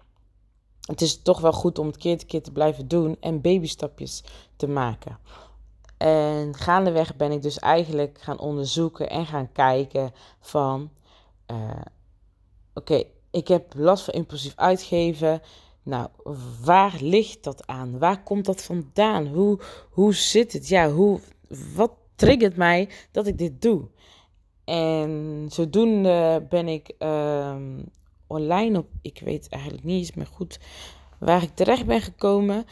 het 0.86 1.00
is 1.00 1.22
toch 1.22 1.40
wel 1.40 1.52
goed 1.52 1.78
om 1.78 1.86
het 1.86 1.96
keer 1.96 2.18
te 2.18 2.26
keer 2.26 2.42
te 2.42 2.52
blijven 2.52 2.88
doen 2.88 3.16
en 3.20 3.40
babystapjes 3.40 4.24
te 4.56 4.68
maken. 4.68 5.18
En 6.00 6.54
gaandeweg 6.54 7.16
ben 7.16 7.32
ik 7.32 7.42
dus 7.42 7.58
eigenlijk 7.58 8.18
gaan 8.20 8.38
onderzoeken 8.38 9.10
en 9.10 9.26
gaan 9.26 9.52
kijken 9.52 10.12
van, 10.40 10.90
uh, 11.50 11.82
oké, 12.74 13.02
ik 13.30 13.48
heb 13.48 13.72
last 13.76 14.04
van 14.04 14.14
impulsief 14.14 14.52
uitgeven. 14.56 15.40
Nou, 15.82 16.08
waar 16.64 16.96
ligt 17.00 17.44
dat 17.44 17.66
aan? 17.66 17.98
Waar 17.98 18.22
komt 18.22 18.44
dat 18.44 18.62
vandaan? 18.62 19.26
Hoe, 19.26 19.58
hoe 19.90 20.14
zit 20.14 20.52
het? 20.52 20.68
Ja, 20.68 20.90
hoe, 20.90 21.20
wat 21.74 21.92
triggert 22.14 22.56
mij 22.56 22.88
dat 23.10 23.26
ik 23.26 23.38
dit 23.38 23.62
doe? 23.62 23.88
En 24.64 25.46
zodoende 25.50 26.46
ben 26.48 26.68
ik 26.68 26.94
um, 26.98 27.84
online 28.26 28.78
op, 28.78 28.86
ik 29.02 29.20
weet 29.24 29.48
eigenlijk 29.48 29.84
niet 29.84 29.98
eens 29.98 30.14
meer 30.14 30.26
goed 30.26 30.58
waar 31.18 31.42
ik 31.42 31.54
terecht 31.54 31.86
ben 31.86 32.00
gekomen. 32.00 32.64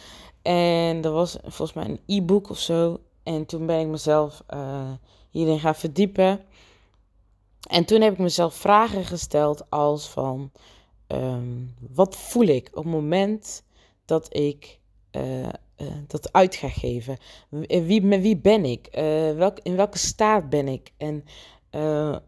En 0.43 1.03
er 1.05 1.13
was 1.13 1.39
volgens 1.43 1.73
mij 1.73 1.85
een 1.85 2.01
e-book 2.07 2.51
of 2.51 2.59
zo. 2.59 3.01
En 3.29 3.47
toen 3.47 3.67
ben 3.67 3.81
ik 3.81 3.87
mezelf 3.87 4.43
uh, 4.55 4.91
hierin 5.31 5.59
gaan 5.59 5.75
verdiepen. 5.75 6.41
En 7.71 7.85
toen 7.85 8.01
heb 8.01 8.13
ik 8.13 8.19
mezelf 8.19 8.55
vragen 8.55 9.05
gesteld 9.05 9.71
als 9.71 10.09
van... 10.09 10.51
Um, 11.09 11.75
wat 11.91 12.17
voel 12.17 12.47
ik 12.47 12.69
op 12.69 12.85
het 12.85 12.93
moment 12.93 13.63
dat 14.05 14.37
ik 14.37 14.79
uh, 15.13 15.43
uh, 15.43 15.49
dat 16.07 16.33
uit 16.33 16.57
ga 16.57 16.69
geven? 16.69 17.17
Wie, 17.69 18.03
met 18.03 18.21
wie 18.21 18.37
ben 18.37 18.65
ik? 18.65 18.89
welk, 19.37 19.59
in 19.63 19.77
welke 19.77 19.99
staat 19.99 20.49
ben 20.49 20.69
ik? 20.69 20.93
En 20.97 21.25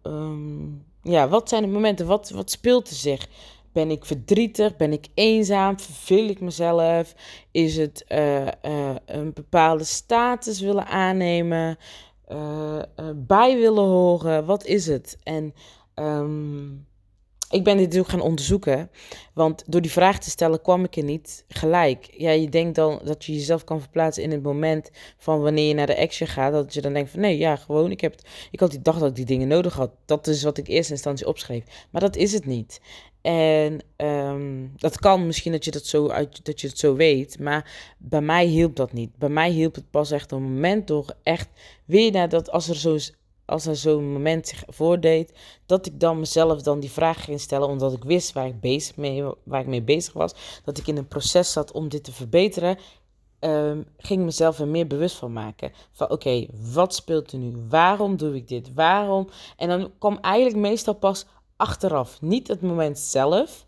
um, 0.03 0.85
ja, 1.03 1.29
wat 1.29 1.49
zijn 1.49 1.63
de 1.63 1.69
momenten? 1.69 2.07
Wat, 2.07 2.31
wat 2.31 2.51
speelt 2.51 2.89
er 2.89 2.97
zich? 2.97 3.29
Ben 3.73 3.91
ik 3.91 4.05
verdrietig? 4.05 4.77
Ben 4.77 4.93
ik 4.93 5.07
eenzaam? 5.15 5.81
Verveel 5.81 6.29
ik 6.29 6.41
mezelf? 6.41 7.15
Is 7.51 7.77
het 7.77 8.05
uh, 8.09 8.47
uh, 8.47 8.95
een 9.07 9.33
bepaalde 9.33 9.85
status 9.85 10.61
willen 10.61 10.87
aannemen? 10.87 11.79
Uh, 12.33 12.81
bij 13.17 13.57
willen 13.57 13.85
horen? 13.85 14.45
Wat 14.45 14.65
is 14.65 14.87
het? 14.87 15.19
En 15.23 15.55
um, 15.95 16.87
ik 17.51 17.65
ben 17.65 17.77
dit 17.77 17.99
ook 17.99 18.09
gaan 18.09 18.21
onderzoeken. 18.21 18.91
Want 19.35 19.63
door 19.67 19.81
die 19.81 19.91
vraag 19.91 20.19
te 20.19 20.31
stellen 20.31 20.63
kwam 20.63 20.85
ik 20.85 20.97
er 20.97 21.05
niet 21.05 21.45
gelijk. 21.49 22.09
Ja, 22.17 22.31
je 22.31 22.49
denkt 22.49 22.75
dan 22.75 23.01
dat 23.05 23.25
je 23.25 23.33
jezelf 23.33 23.65
kan 23.65 23.81
verplaatsen 23.81 24.23
in 24.23 24.31
het 24.31 24.43
moment 24.43 24.91
van 25.17 25.41
wanneer 25.41 25.69
je 25.69 25.75
naar 25.75 25.87
de 25.87 25.99
action 25.99 26.29
gaat. 26.29 26.53
Dat 26.53 26.75
je 26.75 26.81
dan 26.81 26.93
denkt 26.93 27.11
van 27.11 27.21
nee, 27.21 27.39
ja, 27.39 27.57
gewoon. 27.57 27.91
Ik, 27.91 28.01
heb 28.01 28.15
ik 28.51 28.61
had 28.61 28.71
die 28.71 28.83
dag 28.83 28.99
dat 28.99 29.09
ik 29.09 29.15
die 29.15 29.25
dingen 29.25 29.49
nodig 29.49 29.75
had. 29.75 29.91
Dat 30.05 30.27
is 30.27 30.43
wat 30.43 30.59
ik 30.59 30.69
in 30.69 30.75
eerste 30.75 30.93
instantie 30.93 31.27
opschreef. 31.27 31.65
Maar 31.91 32.01
dat 32.01 32.17
is 32.17 32.33
het 32.33 32.47
niet. 32.47 32.81
En 33.23 33.81
ehm, 33.97 34.67
dat 34.77 34.99
kan 34.99 35.27
misschien 35.27 35.53
dat 35.53 35.65
je, 35.65 35.71
dat, 35.71 35.87
zo 35.87 36.09
uit, 36.09 36.45
dat 36.45 36.61
je 36.61 36.67
het 36.67 36.79
zo 36.79 36.95
weet, 36.95 37.39
maar 37.39 37.95
bij 37.99 38.21
mij 38.21 38.47
hielp 38.47 38.77
dat 38.77 38.93
niet. 38.93 39.17
Bij 39.17 39.29
mij 39.29 39.51
hielp 39.51 39.75
het 39.75 39.91
pas 39.91 40.11
echt 40.11 40.33
een 40.33 40.43
moment 40.43 40.87
door 40.87 41.15
echt 41.23 41.49
weer 41.85 42.13
naar 42.13 42.29
dat 42.29 42.51
als 42.51 42.69
er 42.69 42.77
zo 42.77 42.99
als 43.51 43.67
er 43.67 43.77
zo'n 43.77 44.13
moment 44.13 44.49
zich 44.49 44.63
voordeed, 44.67 45.33
dat 45.67 45.87
ik 45.87 46.01
dan 46.01 46.19
mezelf 46.19 46.63
dan 46.63 46.81
die 46.81 46.91
vraag 46.91 47.25
ging 47.25 47.41
stellen, 47.41 47.69
omdat 47.69 47.93
ik 47.93 48.05
wist 48.05 48.33
waar 48.33 48.47
ik, 48.47 48.61
bezig 48.61 48.97
mee, 48.97 49.25
waar 49.45 49.61
ik 49.61 49.67
mee 49.67 49.83
bezig 49.83 50.13
was, 50.13 50.35
dat 50.65 50.79
ik 50.79 50.87
in 50.87 50.97
een 50.97 51.09
proces 51.09 51.53
zat 51.53 51.73
om 51.73 51.89
dit 51.89 52.05
te 52.05 52.13
verbeteren, 52.13 52.79
um, 53.41 53.87
ging 53.99 54.25
mezelf 54.25 54.59
er 54.59 54.69
meer 54.69 54.87
bewust 54.87 55.17
van 55.17 55.33
maken. 55.33 55.73
Van 55.93 56.11
oké, 56.11 56.47
wat 56.73 56.95
speelt 56.95 57.33
er 57.33 57.39
nu? 57.39 57.67
Waarom 57.69 58.17
doe 58.17 58.35
ik 58.35 58.49
dit? 58.49 58.75
Waarom? 58.75 59.29
En 59.57 59.69
dan 59.69 59.93
kwam 59.99 60.19
eigenlijk 60.21 60.57
meestal 60.57 60.95
pas 60.95 61.27
achteraf, 61.61 62.21
niet 62.21 62.49
het 62.49 62.63
moment 62.63 62.99
zelf, 62.99 63.67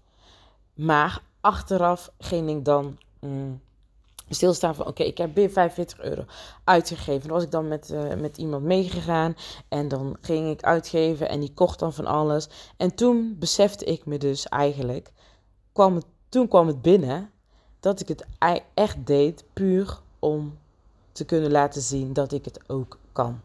maar 0.74 1.22
achteraf 1.40 2.10
ging 2.18 2.50
ik 2.50 2.64
dan... 2.64 2.98
Mm, 3.20 3.60
stilstaan 4.28 4.74
van 4.74 4.86
oké, 4.86 5.02
ik 5.02 5.18
heb 5.18 5.34
weer 5.34 5.50
45 5.50 6.00
euro 6.00 6.24
uitgegeven. 6.64 7.20
Dan 7.20 7.36
was 7.36 7.42
ik 7.42 7.50
dan 7.50 7.68
met, 7.68 7.90
uh, 7.90 8.14
met 8.14 8.36
iemand 8.36 8.64
meegegaan 8.64 9.36
en 9.68 9.88
dan 9.88 10.16
ging 10.20 10.50
ik 10.50 10.62
uitgeven 10.62 11.28
en 11.28 11.40
die 11.40 11.52
kocht 11.54 11.78
dan 11.78 11.92
van 11.92 12.06
alles. 12.06 12.48
En 12.76 12.94
toen 12.94 13.36
besefte 13.38 13.84
ik 13.84 14.06
me 14.06 14.18
dus 14.18 14.46
eigenlijk, 14.46 15.12
kwam 15.72 15.94
het, 15.94 16.06
toen 16.28 16.48
kwam 16.48 16.66
het 16.66 16.82
binnen 16.82 17.30
dat 17.80 18.00
ik 18.00 18.08
het 18.08 18.26
echt 18.74 19.06
deed 19.06 19.44
puur 19.52 20.00
om 20.18 20.58
te 21.12 21.24
kunnen 21.24 21.50
laten 21.50 21.82
zien 21.82 22.12
dat 22.12 22.32
ik 22.32 22.44
het 22.44 22.60
ook 22.66 22.98
kan. 23.12 23.40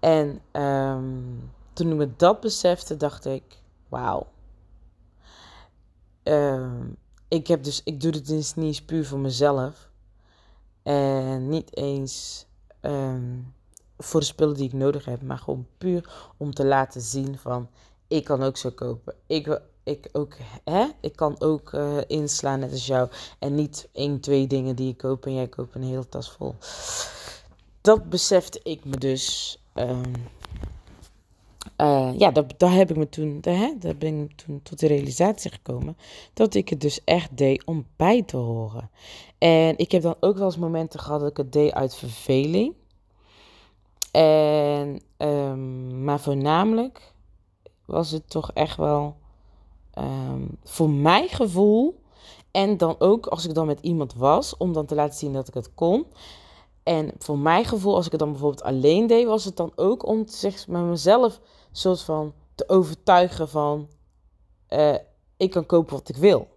En 0.00 0.40
um, 0.52 1.50
toen 1.72 1.90
ik 1.90 1.96
me 1.96 2.16
dat 2.16 2.40
besefte, 2.40 2.96
dacht 2.96 3.24
ik, 3.24 3.42
wauw. 3.88 4.26
Um, 6.22 6.96
ik, 7.28 7.46
heb 7.46 7.64
dus, 7.64 7.80
ik 7.84 8.00
doe 8.00 8.12
dit 8.12 8.26
dus 8.26 8.54
niet 8.54 8.66
eens 8.66 8.82
puur 8.82 9.06
voor 9.06 9.18
mezelf. 9.18 9.90
En 10.82 11.48
niet 11.48 11.76
eens 11.76 12.46
ehm, 12.80 13.38
voor 13.98 14.20
de 14.20 14.26
spullen 14.26 14.54
die 14.54 14.66
ik 14.66 14.72
nodig 14.72 15.04
heb. 15.04 15.22
Maar 15.22 15.38
gewoon 15.38 15.66
puur 15.78 16.32
om 16.36 16.54
te 16.54 16.64
laten 16.64 17.00
zien 17.00 17.38
van... 17.38 17.68
Ik 18.08 18.24
kan 18.24 18.42
ook 18.42 18.56
zo 18.56 18.70
kopen. 18.70 19.14
Ik, 19.26 19.60
ik, 19.82 20.08
ook, 20.12 20.36
hè? 20.64 20.86
ik 21.00 21.16
kan 21.16 21.40
ook 21.40 21.72
uh, 21.72 21.98
inslaan 22.06 22.58
net 22.58 22.70
als 22.70 22.86
jou. 22.86 23.10
En 23.38 23.54
niet 23.54 23.88
één, 23.92 24.20
twee 24.20 24.46
dingen 24.46 24.76
die 24.76 24.90
ik 24.90 24.96
koop 24.96 25.26
en 25.26 25.34
jij 25.34 25.48
koopt 25.48 25.74
een 25.74 25.82
hele 25.82 26.08
tas 26.08 26.30
vol. 26.30 26.54
Dat 27.80 28.08
besefte 28.08 28.60
ik 28.62 28.84
me 28.84 28.96
dus... 28.96 29.58
Um, 29.74 30.12
uh, 31.76 32.10
ja, 32.16 32.30
dat, 32.30 32.54
daar 32.56 32.72
heb 32.72 32.90
ik 32.90 32.96
me 32.96 33.08
toen, 33.08 33.38
hè, 33.40 33.72
daar 33.78 33.96
ben 33.96 34.22
ik 34.22 34.36
toen 34.36 34.60
tot 34.62 34.78
de 34.78 34.86
realisatie 34.86 35.50
gekomen 35.50 35.96
dat 36.34 36.54
ik 36.54 36.68
het 36.68 36.80
dus 36.80 37.04
echt 37.04 37.36
deed 37.36 37.64
om 37.64 37.86
bij 37.96 38.22
te 38.22 38.36
horen. 38.36 38.90
En 39.38 39.78
ik 39.78 39.92
heb 39.92 40.02
dan 40.02 40.16
ook 40.20 40.36
wel 40.36 40.46
eens 40.46 40.56
momenten 40.56 41.00
gehad 41.00 41.20
dat 41.20 41.30
ik 41.30 41.36
het 41.36 41.52
deed 41.52 41.72
uit 41.72 41.94
verveling. 41.94 42.74
En, 44.12 45.00
um, 45.16 46.04
maar 46.04 46.20
voornamelijk 46.20 47.12
was 47.84 48.10
het 48.10 48.30
toch 48.30 48.50
echt 48.52 48.76
wel 48.76 49.16
um, 49.98 50.58
voor 50.64 50.90
mijn 50.90 51.28
gevoel. 51.28 52.00
En 52.50 52.76
dan 52.76 52.94
ook 52.98 53.26
als 53.26 53.46
ik 53.46 53.54
dan 53.54 53.66
met 53.66 53.80
iemand 53.80 54.14
was, 54.14 54.56
om 54.56 54.72
dan 54.72 54.86
te 54.86 54.94
laten 54.94 55.18
zien 55.18 55.32
dat 55.32 55.48
ik 55.48 55.54
het 55.54 55.74
kon. 55.74 56.06
En 56.82 57.10
voor 57.18 57.38
mijn 57.38 57.64
gevoel, 57.64 57.94
als 57.94 58.06
ik 58.06 58.10
het 58.10 58.20
dan 58.20 58.30
bijvoorbeeld 58.30 58.62
alleen 58.62 59.06
deed, 59.06 59.26
was 59.26 59.44
het 59.44 59.56
dan 59.56 59.72
ook 59.74 60.06
om 60.06 60.26
zich 60.26 60.68
met 60.68 60.82
mezelf 60.82 61.40
soort 61.72 62.00
van 62.00 62.34
te 62.54 62.68
overtuigen 62.68 63.48
van 63.48 63.88
uh, 64.68 64.94
ik 65.36 65.50
kan 65.50 65.66
kopen 65.66 65.94
wat 65.94 66.08
ik 66.08 66.16
wil. 66.16 66.48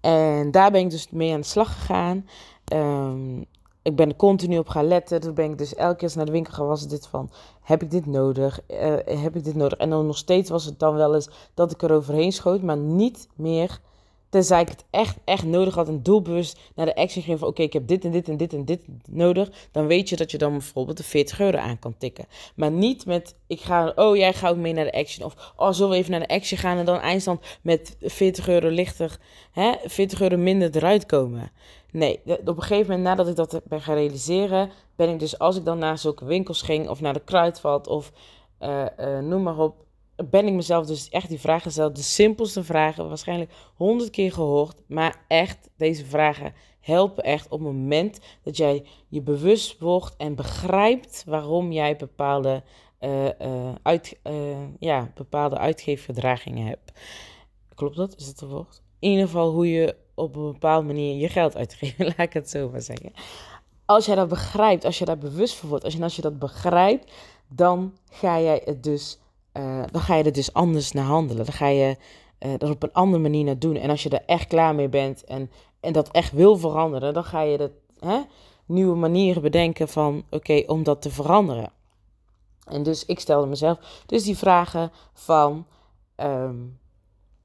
En 0.00 0.50
daar 0.50 0.70
ben 0.70 0.80
ik 0.80 0.90
dus 0.90 1.10
mee 1.10 1.32
aan 1.32 1.40
de 1.40 1.46
slag 1.46 1.72
gegaan. 1.72 2.28
Um, 2.72 3.46
ik 3.82 3.96
ben 3.96 4.08
er 4.08 4.16
continu 4.16 4.58
op 4.58 4.68
gaan 4.68 4.86
letten. 4.86 5.20
Toen 5.20 5.34
ben 5.34 5.50
ik 5.50 5.58
dus 5.58 5.74
elke 5.74 5.96
keer 5.96 6.12
naar 6.14 6.26
de 6.26 6.32
winkel 6.32 6.52
gaan, 6.52 6.66
was 6.66 6.88
dit 6.88 7.06
van, 7.06 7.30
heb 7.62 7.82
ik 7.82 7.90
dit 7.90 8.06
nodig? 8.06 8.60
Uh, 8.68 8.78
heb 9.22 9.36
ik 9.36 9.44
dit 9.44 9.54
nodig? 9.54 9.78
En 9.78 9.90
dan 9.90 10.06
nog 10.06 10.16
steeds 10.16 10.50
was 10.50 10.64
het 10.64 10.78
dan 10.78 10.94
wel 10.94 11.14
eens 11.14 11.28
dat 11.54 11.72
ik 11.72 11.82
er 11.82 11.92
overheen 11.92 12.32
schoot, 12.32 12.62
maar 12.62 12.76
niet 12.76 13.28
meer 13.34 13.80
Tenzij 14.32 14.60
ik 14.60 14.68
het 14.68 14.84
echt, 14.90 15.16
echt 15.24 15.44
nodig 15.44 15.74
had 15.74 15.88
en 15.88 16.02
doelbewust 16.02 16.58
naar 16.74 16.86
de 16.86 16.94
action 16.94 17.22
ging 17.22 17.38
van 17.38 17.48
oké, 17.48 17.62
ik 17.62 17.72
heb 17.72 17.86
dit 17.86 18.04
en 18.04 18.10
dit 18.10 18.28
en 18.28 18.36
dit 18.36 18.52
en 18.52 18.64
dit 18.64 18.80
nodig. 19.10 19.50
Dan 19.70 19.86
weet 19.86 20.08
je 20.08 20.16
dat 20.16 20.30
je 20.30 20.38
dan 20.38 20.52
bijvoorbeeld 20.52 20.96
de 20.96 21.02
40 21.02 21.40
euro 21.40 21.58
aan 21.58 21.78
kan 21.78 21.94
tikken. 21.98 22.26
Maar 22.54 22.70
niet 22.70 23.06
met 23.06 23.34
ik 23.46 23.60
ga, 23.60 23.92
oh 23.96 24.16
jij 24.16 24.32
gaat 24.32 24.50
ook 24.50 24.56
mee 24.56 24.72
naar 24.72 24.84
de 24.84 24.92
action. 24.92 25.26
Of 25.26 25.52
oh 25.56 25.72
zullen 25.72 25.90
we 25.90 25.96
even 25.96 26.10
naar 26.10 26.20
de 26.20 26.34
action 26.34 26.58
gaan 26.58 26.78
en 26.78 26.84
dan 26.84 26.98
eindstand 26.98 27.40
met 27.62 27.96
40 28.00 28.48
euro 28.48 28.68
lichter, 28.68 29.18
hè, 29.50 29.72
40 29.84 30.20
euro 30.20 30.36
minder 30.36 30.76
eruit 30.76 31.06
komen. 31.06 31.50
Nee, 31.90 32.20
op 32.24 32.56
een 32.56 32.62
gegeven 32.62 32.86
moment 32.86 33.02
nadat 33.02 33.28
ik 33.28 33.36
dat 33.36 33.60
ben 33.64 33.80
gaan 33.80 33.94
realiseren, 33.94 34.70
ben 34.96 35.08
ik 35.08 35.18
dus 35.18 35.38
als 35.38 35.56
ik 35.56 35.64
dan 35.64 35.78
naar 35.78 35.98
zulke 35.98 36.24
winkels 36.24 36.62
ging 36.62 36.88
of 36.88 37.00
naar 37.00 37.14
de 37.14 37.24
kruidvat 37.24 37.86
of 37.86 38.12
uh, 38.60 38.84
uh, 39.00 39.18
noem 39.18 39.42
maar 39.42 39.58
op, 39.58 39.74
ben 40.30 40.46
ik 40.46 40.52
mezelf 40.52 40.86
dus 40.86 41.08
echt 41.08 41.28
die 41.28 41.40
vragen 41.40 41.62
gesteld. 41.62 41.96
De 41.96 42.02
simpelste 42.02 42.64
vragen, 42.64 43.08
waarschijnlijk 43.08 43.52
honderd 43.74 44.10
keer 44.10 44.32
gehoord. 44.32 44.82
Maar 44.86 45.24
echt, 45.28 45.68
deze 45.76 46.04
vragen 46.04 46.54
helpen 46.80 47.24
echt 47.24 47.44
op 47.44 47.58
het 47.58 47.68
moment 47.68 48.20
dat 48.42 48.56
jij 48.56 48.84
je 49.08 49.20
bewust 49.20 49.78
wordt 49.78 50.16
en 50.16 50.34
begrijpt 50.34 51.24
waarom 51.26 51.72
jij 51.72 51.96
bepaalde, 51.96 52.62
uh, 53.00 53.28
uit, 53.82 54.18
uh, 54.24 54.34
ja, 54.78 55.12
bepaalde 55.14 55.58
uitgeefgedragingen 55.58 56.66
hebt. 56.66 56.92
Klopt 57.74 57.96
dat? 57.96 58.16
Is 58.16 58.26
dat 58.26 58.40
het 58.40 58.50
woord? 58.50 58.82
In 58.98 59.10
ieder 59.10 59.26
geval 59.26 59.50
hoe 59.50 59.70
je 59.70 59.96
op 60.14 60.36
een 60.36 60.52
bepaalde 60.52 60.86
manier 60.86 61.16
je 61.16 61.28
geld 61.28 61.56
uitgeeft. 61.56 61.98
Laat 62.16 62.18
ik 62.18 62.32
het 62.32 62.50
zo 62.50 62.70
maar 62.70 62.82
zeggen. 62.82 63.12
Als 63.84 64.06
jij 64.06 64.14
dat 64.14 64.28
begrijpt, 64.28 64.84
als 64.84 64.98
je 64.98 65.04
daar 65.04 65.18
bewust 65.18 65.54
van 65.54 65.68
wordt, 65.68 65.84
als 65.84 65.94
je, 65.94 66.02
als 66.02 66.16
je 66.16 66.22
dat 66.22 66.38
begrijpt, 66.38 67.12
dan 67.48 67.96
ga 68.10 68.40
jij 68.40 68.62
het 68.64 68.82
dus 68.82 69.18
uh, 69.52 69.82
dan 69.90 70.00
ga 70.00 70.14
je 70.14 70.24
er 70.24 70.32
dus 70.32 70.52
anders 70.52 70.92
naar 70.92 71.04
handelen. 71.04 71.44
Dan 71.44 71.54
ga 71.54 71.66
je 71.66 71.96
uh, 72.40 72.52
er 72.62 72.70
op 72.70 72.82
een 72.82 72.92
andere 72.92 73.22
manier 73.22 73.44
naar 73.44 73.58
doen. 73.58 73.76
En 73.76 73.90
als 73.90 74.02
je 74.02 74.08
er 74.08 74.22
echt 74.26 74.46
klaar 74.46 74.74
mee 74.74 74.88
bent 74.88 75.24
en, 75.24 75.50
en 75.80 75.92
dat 75.92 76.10
echt 76.10 76.32
wil 76.32 76.56
veranderen, 76.56 77.14
dan 77.14 77.24
ga 77.24 77.40
je 77.40 77.58
dat, 77.58 77.70
hè, 77.98 78.20
nieuwe 78.66 78.96
manieren 78.96 79.42
bedenken 79.42 79.88
van 79.88 80.24
oké, 80.30 80.62
om 80.66 80.82
dat 80.82 81.02
te 81.02 81.10
veranderen. 81.10 81.72
En 82.64 82.82
dus 82.82 83.06
ik 83.06 83.20
stelde 83.20 83.46
mezelf 83.46 84.02
dus 84.06 84.24
die 84.24 84.36
vragen 84.36 84.92
van 85.12 85.66
um, 86.16 86.78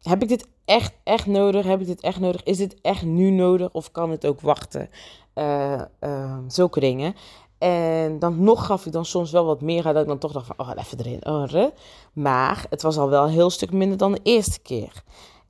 heb 0.01 0.21
ik 0.21 0.27
dit 0.27 0.47
echt, 0.65 0.93
echt 1.03 1.25
nodig? 1.25 1.65
Heb 1.65 1.81
ik 1.81 1.87
dit 1.87 2.01
echt 2.01 2.19
nodig? 2.19 2.43
Is 2.43 2.57
dit 2.57 2.81
echt 2.81 3.03
nu 3.03 3.29
nodig 3.29 3.71
of 3.71 3.91
kan 3.91 4.09
het 4.09 4.25
ook 4.25 4.41
wachten? 4.41 4.89
Uh, 5.35 5.81
uh, 5.99 6.37
zulke 6.47 6.79
dingen. 6.79 7.15
En 7.57 8.19
dan 8.19 8.43
nog 8.43 8.65
gaf 8.65 8.85
ik 8.85 8.91
dan 8.91 9.05
soms 9.05 9.31
wel 9.31 9.45
wat 9.45 9.61
meer 9.61 9.85
uit. 9.85 9.93
Dat 9.93 10.03
ik 10.03 10.09
dan 10.09 10.17
toch 10.17 10.31
dacht 10.31 10.45
van, 10.45 10.59
oh, 10.59 10.71
even 10.75 10.99
erin. 10.99 11.25
Oh, 11.25 11.71
maar 12.13 12.65
het 12.69 12.81
was 12.81 12.97
al 12.97 13.09
wel 13.09 13.23
een 13.23 13.29
heel 13.29 13.49
stuk 13.49 13.71
minder 13.71 13.97
dan 13.97 14.11
de 14.11 14.19
eerste 14.23 14.59
keer. 14.59 15.03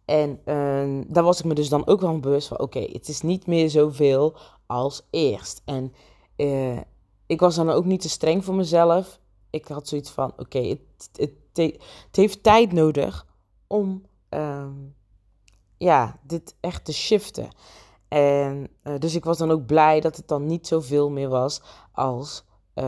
En 0.05 0.39
uh, 0.45 1.05
daar 1.07 1.23
was 1.23 1.39
ik 1.39 1.45
me 1.45 1.53
dus 1.53 1.69
dan 1.69 1.87
ook 1.87 2.01
wel 2.01 2.19
bewust 2.19 2.47
van, 2.47 2.59
oké, 2.59 2.79
het 2.79 3.07
is 3.07 3.21
niet 3.21 3.47
meer 3.47 3.69
zoveel 3.69 4.35
als 4.65 5.01
eerst. 5.09 5.61
En 5.65 5.93
uh, 6.37 6.79
ik 7.25 7.39
was 7.39 7.55
dan 7.55 7.69
ook 7.69 7.85
niet 7.85 8.01
te 8.01 8.09
streng 8.09 8.45
voor 8.45 8.55
mezelf. 8.55 9.19
Ik 9.49 9.67
had 9.67 9.87
zoiets 9.87 10.09
van, 10.09 10.33
oké, 10.37 10.59
het, 10.59 11.31
het, 11.53 11.81
heeft 12.11 12.43
tijd 12.43 12.71
nodig 12.71 13.27
om 13.67 14.05
uh, 14.29 14.65
ja, 15.77 16.19
dit 16.23 16.55
echt 16.59 16.85
te 16.85 16.93
shiften. 16.93 17.49
En 18.07 18.69
uh, 18.83 18.93
dus 18.99 19.15
ik 19.15 19.25
was 19.25 19.37
dan 19.37 19.51
ook 19.51 19.65
blij 19.65 19.99
dat 19.99 20.15
het 20.15 20.27
dan 20.27 20.45
niet 20.45 20.67
zoveel 20.67 21.09
meer 21.09 21.29
was 21.29 21.61
als 21.91 22.45
uh, 22.75 22.85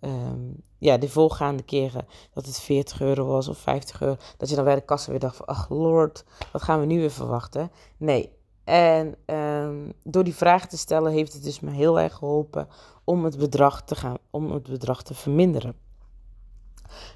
um, 0.00 0.62
ja, 0.78 0.98
de 0.98 1.08
voorgaande 1.08 1.62
keren. 1.62 2.06
Dat 2.34 2.46
het 2.46 2.60
40 2.60 3.00
euro 3.00 3.26
was 3.26 3.48
of 3.48 3.58
50 3.58 4.00
euro. 4.00 4.16
Dat 4.36 4.48
je 4.48 4.54
dan 4.54 4.64
bij 4.64 4.74
de 4.74 4.80
kassa 4.80 5.10
weer 5.10 5.20
dacht 5.20 5.36
van, 5.36 5.46
ach 5.46 5.68
lord, 5.68 6.24
wat 6.52 6.62
gaan 6.62 6.80
we 6.80 6.86
nu 6.86 6.98
weer 6.98 7.10
verwachten? 7.10 7.70
Nee. 7.96 8.36
En 8.64 9.16
um, 9.26 9.92
door 10.02 10.24
die 10.24 10.34
vraag 10.34 10.66
te 10.66 10.78
stellen 10.78 11.12
heeft 11.12 11.32
het 11.32 11.42
dus 11.42 11.60
me 11.60 11.70
heel 11.70 12.00
erg 12.00 12.14
geholpen 12.14 12.68
om 13.04 13.24
het 13.24 13.38
bedrag 13.38 13.82
te 13.82 13.94
gaan, 13.94 14.16
om 14.30 14.52
het 14.52 14.68
bedrag 14.68 15.02
te 15.02 15.14
verminderen. 15.14 15.74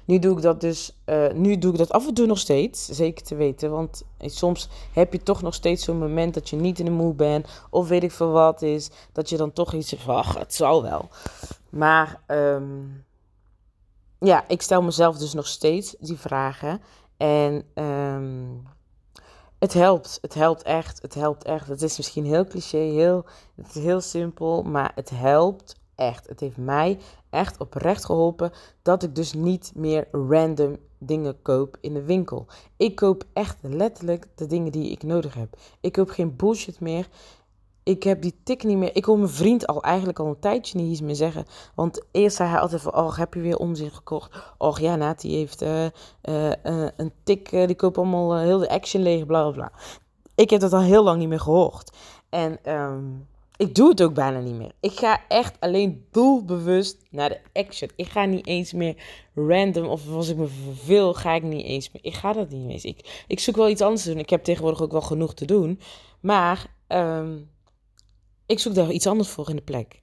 Nu 0.05 0.19
doe 0.19 0.35
ik 0.35 0.41
dat 0.41 0.61
dus, 0.61 0.97
uh, 1.05 1.31
nu 1.31 1.57
doe 1.57 1.71
ik 1.71 1.77
dat 1.77 1.91
af 1.91 2.07
en 2.07 2.13
toe 2.13 2.25
nog 2.25 2.39
steeds, 2.39 2.85
zeker 2.85 3.23
te 3.25 3.35
weten. 3.35 3.71
Want 3.71 4.03
soms 4.19 4.69
heb 4.91 5.13
je 5.13 5.23
toch 5.23 5.41
nog 5.41 5.53
steeds 5.53 5.83
zo'n 5.83 5.97
moment 5.97 6.33
dat 6.33 6.49
je 6.49 6.55
niet 6.55 6.79
in 6.79 6.85
de 6.85 6.91
moe 6.91 7.13
bent, 7.13 7.47
of 7.69 7.87
weet 7.87 8.03
ik 8.03 8.11
veel 8.11 8.31
wat 8.31 8.61
is, 8.61 8.89
dat 9.11 9.29
je 9.29 9.37
dan 9.37 9.53
toch 9.53 9.73
iets 9.73 9.93
van, 9.97 10.15
ach, 10.15 10.37
het 10.37 10.53
zal 10.53 10.83
wel. 10.83 11.09
Maar 11.69 12.23
um, 12.27 13.05
ja, 14.19 14.43
ik 14.47 14.61
stel 14.61 14.81
mezelf 14.81 15.17
dus 15.17 15.33
nog 15.33 15.47
steeds 15.47 15.95
die 15.99 16.17
vragen. 16.17 16.81
En 17.17 17.63
ehm, 17.73 18.45
het 19.59 19.73
helpt. 19.73 20.17
Het 20.21 20.33
helpt 20.33 20.63
echt. 20.63 21.01
Het 21.01 21.13
helpt 21.13 21.43
echt. 21.43 21.67
Het 21.67 21.81
is 21.81 21.97
misschien 21.97 22.25
heel 22.25 22.45
cliché, 22.45 22.77
heel, 22.77 23.25
heel 23.71 24.01
simpel, 24.01 24.63
maar 24.63 24.91
het 24.95 25.09
helpt 25.09 25.75
echt. 25.95 26.27
Het 26.27 26.39
heeft 26.39 26.57
mij 26.57 26.99
echt 27.29 27.57
oprecht 27.57 28.05
geholpen 28.05 28.51
dat 28.81 29.03
ik 29.03 29.15
dus 29.15 29.33
niet 29.33 29.71
meer 29.75 30.07
random 30.11 30.77
dingen 30.97 31.41
koop 31.41 31.77
in 31.81 31.93
de 31.93 32.03
winkel. 32.03 32.45
Ik 32.77 32.95
koop 32.95 33.23
echt 33.33 33.57
letterlijk 33.61 34.27
de 34.35 34.45
dingen 34.45 34.71
die 34.71 34.91
ik 34.91 35.03
nodig 35.03 35.33
heb. 35.33 35.57
Ik 35.81 35.91
koop 35.91 36.09
geen 36.09 36.35
bullshit 36.35 36.79
meer. 36.79 37.07
Ik 37.83 38.03
heb 38.03 38.21
die 38.21 38.35
tik 38.43 38.63
niet 38.63 38.77
meer. 38.77 38.95
Ik 38.95 39.05
hoor 39.05 39.17
mijn 39.17 39.29
vriend 39.29 39.67
al 39.67 39.83
eigenlijk 39.83 40.19
al 40.19 40.25
een 40.25 40.39
tijdje 40.39 40.77
niet 40.77 40.91
iets 40.91 41.01
meer 41.01 41.15
zeggen. 41.15 41.45
Want 41.75 42.01
eerst 42.11 42.35
zei 42.35 42.49
hij 42.49 42.59
altijd 42.59 42.81
van, 42.81 42.95
oh, 42.95 43.17
heb 43.17 43.33
je 43.33 43.39
weer 43.39 43.57
onzin 43.57 43.91
gekocht? 43.91 44.53
Och 44.57 44.79
ja, 44.79 44.95
Naat, 44.95 45.21
die 45.21 45.35
heeft 45.35 45.61
uh, 45.61 45.85
een 46.95 47.11
tik, 47.23 47.49
die 47.49 47.75
koopt 47.75 47.97
allemaal 47.97 48.37
heel 48.37 48.59
de 48.59 48.69
action 48.69 49.03
leeg, 49.03 49.25
bla 49.25 49.41
bla 49.41 49.51
bla. 49.51 49.71
Ik 50.35 50.49
heb 50.49 50.61
dat 50.61 50.73
al 50.73 50.81
heel 50.81 51.03
lang 51.03 51.19
niet 51.19 51.27
meer 51.27 51.39
gehoord. 51.39 51.97
En 52.29 52.73
um, 52.73 53.27
ik 53.57 53.75
doe 53.75 53.89
het 53.89 54.03
ook 54.03 54.13
bijna 54.13 54.39
niet 54.39 54.55
meer. 54.55 54.71
Ik 54.79 54.91
ga 54.91 55.27
echt 55.27 55.59
alleen 55.59 56.05
doelbewust 56.11 56.97
naar 57.09 57.29
de 57.29 57.41
action. 57.53 57.89
Ik 57.95 58.07
ga 58.07 58.25
niet 58.25 58.47
eens 58.47 58.73
meer 58.73 59.03
random 59.35 59.85
of 59.85 60.09
als 60.09 60.29
ik 60.29 60.37
me 60.37 60.47
verveel, 60.47 61.13
ga 61.13 61.33
ik 61.33 61.43
niet 61.43 61.65
eens 61.65 61.91
meer. 61.91 62.05
Ik 62.05 62.13
ga 62.13 62.33
dat 62.33 62.49
niet 62.49 62.69
eens. 62.69 62.85
Ik, 62.85 63.23
ik 63.27 63.39
zoek 63.39 63.55
wel 63.55 63.69
iets 63.69 63.81
anders 63.81 64.03
te 64.03 64.09
doen. 64.09 64.19
Ik 64.19 64.29
heb 64.29 64.43
tegenwoordig 64.43 64.81
ook 64.81 64.91
wel 64.91 65.01
genoeg 65.01 65.33
te 65.33 65.45
doen. 65.45 65.79
Maar 66.19 66.75
um, 66.87 67.49
ik 68.45 68.59
zoek 68.59 68.73
daar 68.73 68.91
iets 68.91 69.07
anders 69.07 69.29
voor 69.29 69.49
in 69.49 69.55
de 69.55 69.61
plek. 69.61 70.01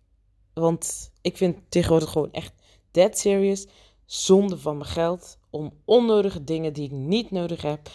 Want 0.54 1.12
ik 1.20 1.36
vind 1.36 1.56
tegenwoordig 1.68 2.10
gewoon 2.10 2.32
echt 2.32 2.52
dead 2.90 3.18
serious. 3.18 3.66
Zonde 4.04 4.58
van 4.58 4.76
mijn 4.76 4.90
geld. 4.90 5.38
Om 5.50 5.72
onnodige 5.84 6.44
dingen 6.44 6.72
die 6.72 6.84
ik 6.84 6.90
niet 6.90 7.30
nodig 7.30 7.62
heb. 7.62 7.90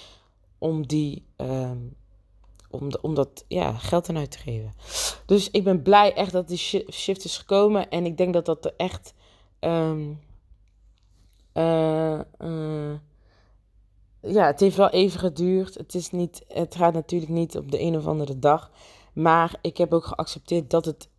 Om 0.57 0.87
die. 0.87 1.25
Um, 1.37 1.95
om, 2.75 2.89
de, 2.89 3.13
dat 3.13 3.45
ja, 3.47 3.73
geld 3.73 4.09
aan 4.09 4.17
uit 4.17 4.31
te 4.31 4.37
geven. 4.37 4.73
Dus 5.25 5.51
ik 5.51 5.63
ben 5.63 5.81
blij 5.81 6.13
echt 6.13 6.31
dat 6.31 6.47
die 6.47 6.85
shift 6.91 7.25
is 7.25 7.37
gekomen. 7.37 7.89
En 7.89 8.05
ik 8.05 8.17
denk 8.17 8.33
dat 8.33 8.45
dat 8.45 8.65
er 8.65 8.73
echt. 8.77 9.13
Um, 9.59 10.19
uh, 11.53 12.19
uh, 12.41 12.93
ja, 14.21 14.45
het 14.45 14.59
heeft 14.59 14.77
wel 14.77 14.89
even 14.89 15.19
geduurd. 15.19 15.73
Het, 15.75 15.95
is 15.95 16.11
niet, 16.11 16.43
het 16.47 16.75
gaat 16.75 16.93
natuurlijk 16.93 17.31
niet 17.31 17.57
op 17.57 17.71
de 17.71 17.81
een 17.81 17.97
of 17.97 18.07
andere 18.07 18.39
dag. 18.39 18.71
Maar 19.13 19.55
ik 19.61 19.77
heb 19.77 19.93
ook 19.93 20.05
geaccepteerd 20.05 20.69
dat 20.69 20.85
het 20.85 21.09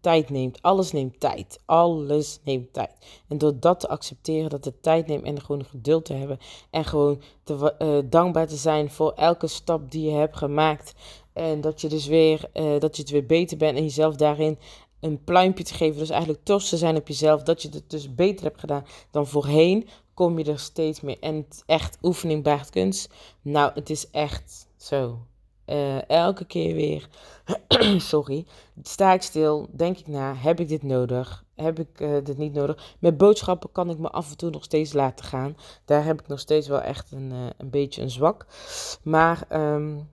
tijd 0.00 0.30
neemt. 0.30 0.62
Alles 0.62 0.92
neemt 0.92 1.20
tijd. 1.20 1.60
Alles 1.64 2.40
neemt 2.44 2.72
tijd. 2.72 2.90
En 3.28 3.38
door 3.38 3.60
dat 3.60 3.80
te 3.80 3.88
accepteren 3.88 4.50
dat 4.50 4.64
het 4.64 4.82
tijd 4.82 5.06
neemt 5.06 5.24
en 5.24 5.40
gewoon 5.40 5.64
geduld 5.64 6.04
te 6.04 6.12
hebben. 6.14 6.38
En 6.70 6.84
gewoon 6.84 7.22
te, 7.42 7.74
uh, 7.78 8.10
dankbaar 8.10 8.46
te 8.46 8.56
zijn 8.56 8.90
voor 8.90 9.12
elke 9.12 9.46
stap 9.46 9.90
die 9.90 10.10
je 10.10 10.16
hebt 10.16 10.36
gemaakt. 10.36 10.94
En 11.32 11.60
dat 11.60 11.80
je 11.80 11.88
dus 11.88 12.06
weer, 12.06 12.50
uh, 12.54 12.80
dat 12.80 12.96
je 12.96 13.02
het 13.02 13.10
weer 13.10 13.26
beter 13.26 13.56
bent 13.56 13.76
en 13.76 13.82
jezelf 13.82 14.16
daarin 14.16 14.58
een 15.00 15.24
pluimpje 15.24 15.64
te 15.64 15.74
geven. 15.74 15.98
Dus 15.98 16.10
eigenlijk 16.10 16.44
trots 16.44 16.68
te 16.68 16.76
zijn 16.76 16.96
op 16.96 17.08
jezelf. 17.08 17.42
Dat 17.42 17.62
je 17.62 17.68
het 17.68 17.90
dus 17.90 18.14
beter 18.14 18.44
hebt 18.44 18.60
gedaan 18.60 18.86
dan 19.10 19.26
voorheen. 19.26 19.88
Kom 20.14 20.38
je 20.38 20.44
er 20.44 20.58
steeds 20.58 21.00
meer. 21.00 21.18
En 21.20 21.46
echt 21.66 21.98
oefening 22.02 22.42
baart 22.42 22.70
kunst. 22.70 23.14
Nou, 23.42 23.70
het 23.74 23.90
is 23.90 24.10
echt 24.10 24.66
zo. 24.76 25.18
Uh, 25.66 26.08
elke 26.08 26.44
keer 26.44 26.74
weer, 26.74 27.08
sorry, 28.12 28.46
sta 28.82 29.12
ik 29.12 29.22
stil, 29.22 29.68
denk 29.72 29.98
ik 29.98 30.06
na, 30.06 30.34
heb 30.34 30.60
ik 30.60 30.68
dit 30.68 30.82
nodig? 30.82 31.44
Heb 31.54 31.78
ik 31.78 32.00
uh, 32.00 32.24
dit 32.24 32.38
niet 32.38 32.52
nodig? 32.52 32.94
Met 32.98 33.16
boodschappen 33.16 33.72
kan 33.72 33.90
ik 33.90 33.98
me 33.98 34.10
af 34.10 34.30
en 34.30 34.36
toe 34.36 34.50
nog 34.50 34.64
steeds 34.64 34.92
laten 34.92 35.24
gaan. 35.24 35.56
Daar 35.84 36.04
heb 36.04 36.20
ik 36.20 36.26
nog 36.28 36.40
steeds 36.40 36.68
wel 36.68 36.80
echt 36.80 37.12
een, 37.12 37.30
uh, 37.32 37.46
een 37.56 37.70
beetje 37.70 38.02
een 38.02 38.10
zwak. 38.10 38.46
Maar 39.02 39.46
um, 39.52 40.08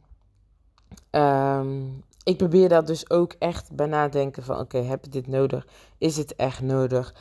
um, 1.12 2.04
ik 2.24 2.38
probeer 2.38 2.70
daar 2.70 2.86
dus 2.86 3.10
ook 3.10 3.36
echt 3.40 3.72
bij 3.76 3.88
nadenken 3.88 4.44
van... 4.44 4.60
oké, 4.60 4.78
heb 4.78 5.06
ik 5.06 5.12
dit 5.12 5.28
nodig? 5.28 5.68
Is 5.98 6.18
het 6.18 6.36
echt 6.36 6.62
nodig? 6.62 7.14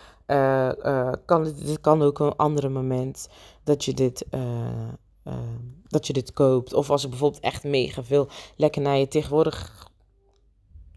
kan 1.24 1.44
dit, 1.44 1.66
dit 1.66 1.80
kan 1.80 2.02
ook 2.02 2.18
een 2.18 2.36
andere 2.36 2.68
moment 2.68 3.28
dat 3.64 3.84
je 3.84 3.94
dit 3.94 4.26
Ehm, 5.30 5.58
dat 5.88 6.06
je 6.06 6.12
dit 6.12 6.32
koopt. 6.32 6.74
Of 6.74 6.90
als 6.90 7.04
ik 7.04 7.10
bijvoorbeeld 7.10 7.42
echt 7.42 7.64
mega 7.64 8.04
veel 8.04 8.28
lekker 8.56 8.82
naar 8.82 8.96
je 8.96 9.08
tegenwoordig 9.08 9.88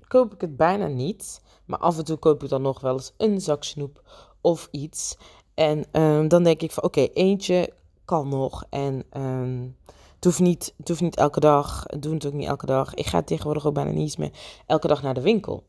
koop 0.07 0.33
ik 0.33 0.41
het 0.41 0.57
bijna 0.57 0.87
niet. 0.87 1.41
Maar 1.65 1.79
af 1.79 1.97
en 1.97 2.05
toe 2.05 2.17
koop 2.17 2.43
ik 2.43 2.49
dan 2.49 2.61
nog 2.61 2.79
wel 2.79 2.93
eens 2.93 3.13
een 3.17 3.41
zak 3.41 3.63
snoep 3.63 4.01
of 4.41 4.67
iets. 4.72 5.17
En 5.53 5.85
um, 6.01 6.27
dan 6.27 6.43
denk 6.43 6.61
ik 6.61 6.72
van 6.72 6.83
oké, 6.83 7.01
eentje 7.13 7.74
kan 8.05 8.29
nog. 8.29 8.63
En 8.69 9.05
um, 9.17 9.77
het, 10.15 10.24
hoeft 10.24 10.39
niet, 10.39 10.74
het 10.77 10.87
hoeft 10.87 11.01
niet 11.01 11.15
elke 11.15 11.39
dag. 11.39 11.85
Doe 11.85 12.13
het 12.13 12.25
ook 12.25 12.33
niet 12.33 12.48
elke 12.48 12.65
dag. 12.65 12.93
Ik 12.93 13.05
ga 13.05 13.22
tegenwoordig 13.22 13.65
ook 13.65 13.74
bijna 13.74 13.91
niet 13.91 14.17
meer 14.17 14.31
elke 14.65 14.87
dag 14.87 15.01
naar 15.01 15.13
de 15.13 15.22
winkel. 15.22 15.63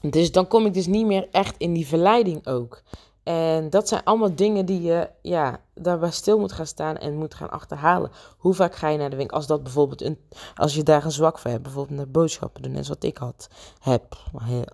Dus 0.00 0.32
dan 0.32 0.48
kom 0.48 0.66
ik 0.66 0.74
dus 0.74 0.86
niet 0.86 1.06
meer 1.06 1.28
echt 1.30 1.56
in 1.58 1.72
die 1.72 1.86
verleiding 1.86 2.46
ook. 2.46 2.82
En 3.24 3.70
dat 3.70 3.88
zijn 3.88 4.04
allemaal 4.04 4.34
dingen 4.34 4.66
die 4.66 4.82
je 4.82 5.08
ja, 5.22 5.60
daarbij 5.74 6.10
stil 6.10 6.38
moet 6.38 6.52
gaan 6.52 6.66
staan 6.66 6.96
en 6.96 7.16
moet 7.16 7.34
gaan 7.34 7.50
achterhalen. 7.50 8.10
Hoe 8.36 8.54
vaak 8.54 8.74
ga 8.74 8.88
je 8.88 8.98
naar 8.98 9.10
de 9.10 9.16
winkel? 9.16 9.36
Als 9.36 9.46
dat 9.46 9.62
bijvoorbeeld 9.62 10.02
een, 10.02 10.18
als 10.54 10.74
je 10.74 10.82
daar 10.82 11.04
een 11.04 11.12
zwak 11.12 11.38
voor 11.38 11.50
hebt, 11.50 11.62
bijvoorbeeld 11.62 11.96
naar 11.96 12.08
boodschappen 12.08 12.62
doen, 12.62 12.72
net 12.72 12.84
zoals 12.84 13.00
ik 13.00 13.16
had, 13.16 13.48
heb, 13.80 14.16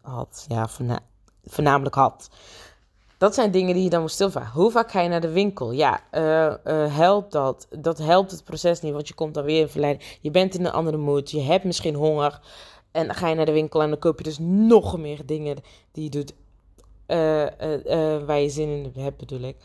had, 0.02 0.44
ja, 0.48 0.68
voornamelijk 1.44 1.94
had. 1.94 2.28
Dat 3.18 3.34
zijn 3.34 3.50
dingen 3.50 3.74
die 3.74 3.84
je 3.84 3.90
dan 3.90 4.00
moet 4.00 4.10
stilvragen. 4.10 4.60
Hoe 4.60 4.70
vaak 4.70 4.90
ga 4.90 5.00
je 5.00 5.08
naar 5.08 5.20
de 5.20 5.30
winkel? 5.30 5.72
Ja, 5.72 6.00
uh, 6.12 6.22
uh, 6.64 6.96
helpt 6.96 7.32
dat? 7.32 7.66
Dat 7.78 7.98
helpt 7.98 8.30
het 8.30 8.44
proces 8.44 8.80
niet, 8.80 8.92
want 8.92 9.08
je 9.08 9.14
komt 9.14 9.34
dan 9.34 9.44
weer 9.44 9.60
in 9.60 9.68
verleiding. 9.68 10.18
Je 10.20 10.30
bent 10.30 10.54
in 10.54 10.64
een 10.64 10.72
andere 10.72 10.96
mood, 10.96 11.30
je 11.30 11.40
hebt 11.40 11.64
misschien 11.64 11.94
honger. 11.94 12.40
En 12.92 13.06
dan 13.06 13.14
ga 13.14 13.28
je 13.28 13.34
naar 13.34 13.46
de 13.46 13.52
winkel 13.52 13.82
en 13.82 13.88
dan 13.88 13.98
koop 13.98 14.18
je 14.18 14.24
dus 14.24 14.38
nog 14.40 14.98
meer 14.98 15.26
dingen 15.26 15.56
die 15.92 16.04
je 16.04 16.10
doet 16.10 16.32
uh, 17.10 17.42
uh, 17.42 18.24
waar 18.26 18.38
je 18.38 18.48
zin 18.48 18.68
in 18.68 19.02
hebt, 19.02 19.16
bedoel 19.16 19.40
ik. 19.40 19.56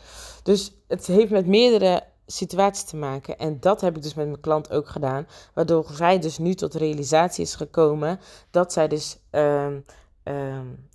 Dus 0.42 0.72
het 0.88 1.06
heeft 1.06 1.30
met 1.30 1.46
meerdere 1.46 2.02
situaties 2.26 2.84
te 2.84 2.96
maken. 2.96 3.38
En 3.38 3.60
dat 3.60 3.80
heb 3.80 3.96
ik 3.96 4.02
dus 4.02 4.14
met 4.14 4.26
mijn 4.26 4.40
klant 4.40 4.70
ook 4.70 4.88
gedaan. 4.88 5.26
Waardoor 5.54 5.86
zij 5.92 6.18
dus 6.18 6.38
nu 6.38 6.54
tot 6.54 6.74
realisatie 6.74 7.44
is 7.44 7.54
gekomen 7.54 8.20
dat 8.50 8.72
zij 8.72 8.88
dus 8.88 9.18
uh, 9.32 9.66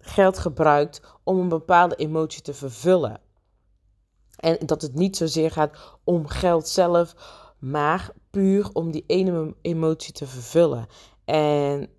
geld 0.01 0.37
gebruikt 0.37 1.01
om 1.23 1.39
een 1.39 1.49
bepaalde 1.49 1.95
emotie 1.95 2.41
te 2.41 2.53
vervullen. 2.53 3.19
En 4.35 4.57
dat 4.65 4.81
het 4.81 4.93
niet 4.93 5.17
zozeer 5.17 5.51
gaat 5.51 5.77
om 6.03 6.27
geld 6.27 6.67
zelf, 6.67 7.15
maar 7.59 8.11
puur 8.29 8.69
om 8.73 8.91
die 8.91 9.03
ene 9.07 9.55
emotie 9.61 10.13
te 10.13 10.27
vervullen. 10.27 10.87
En 11.25 11.89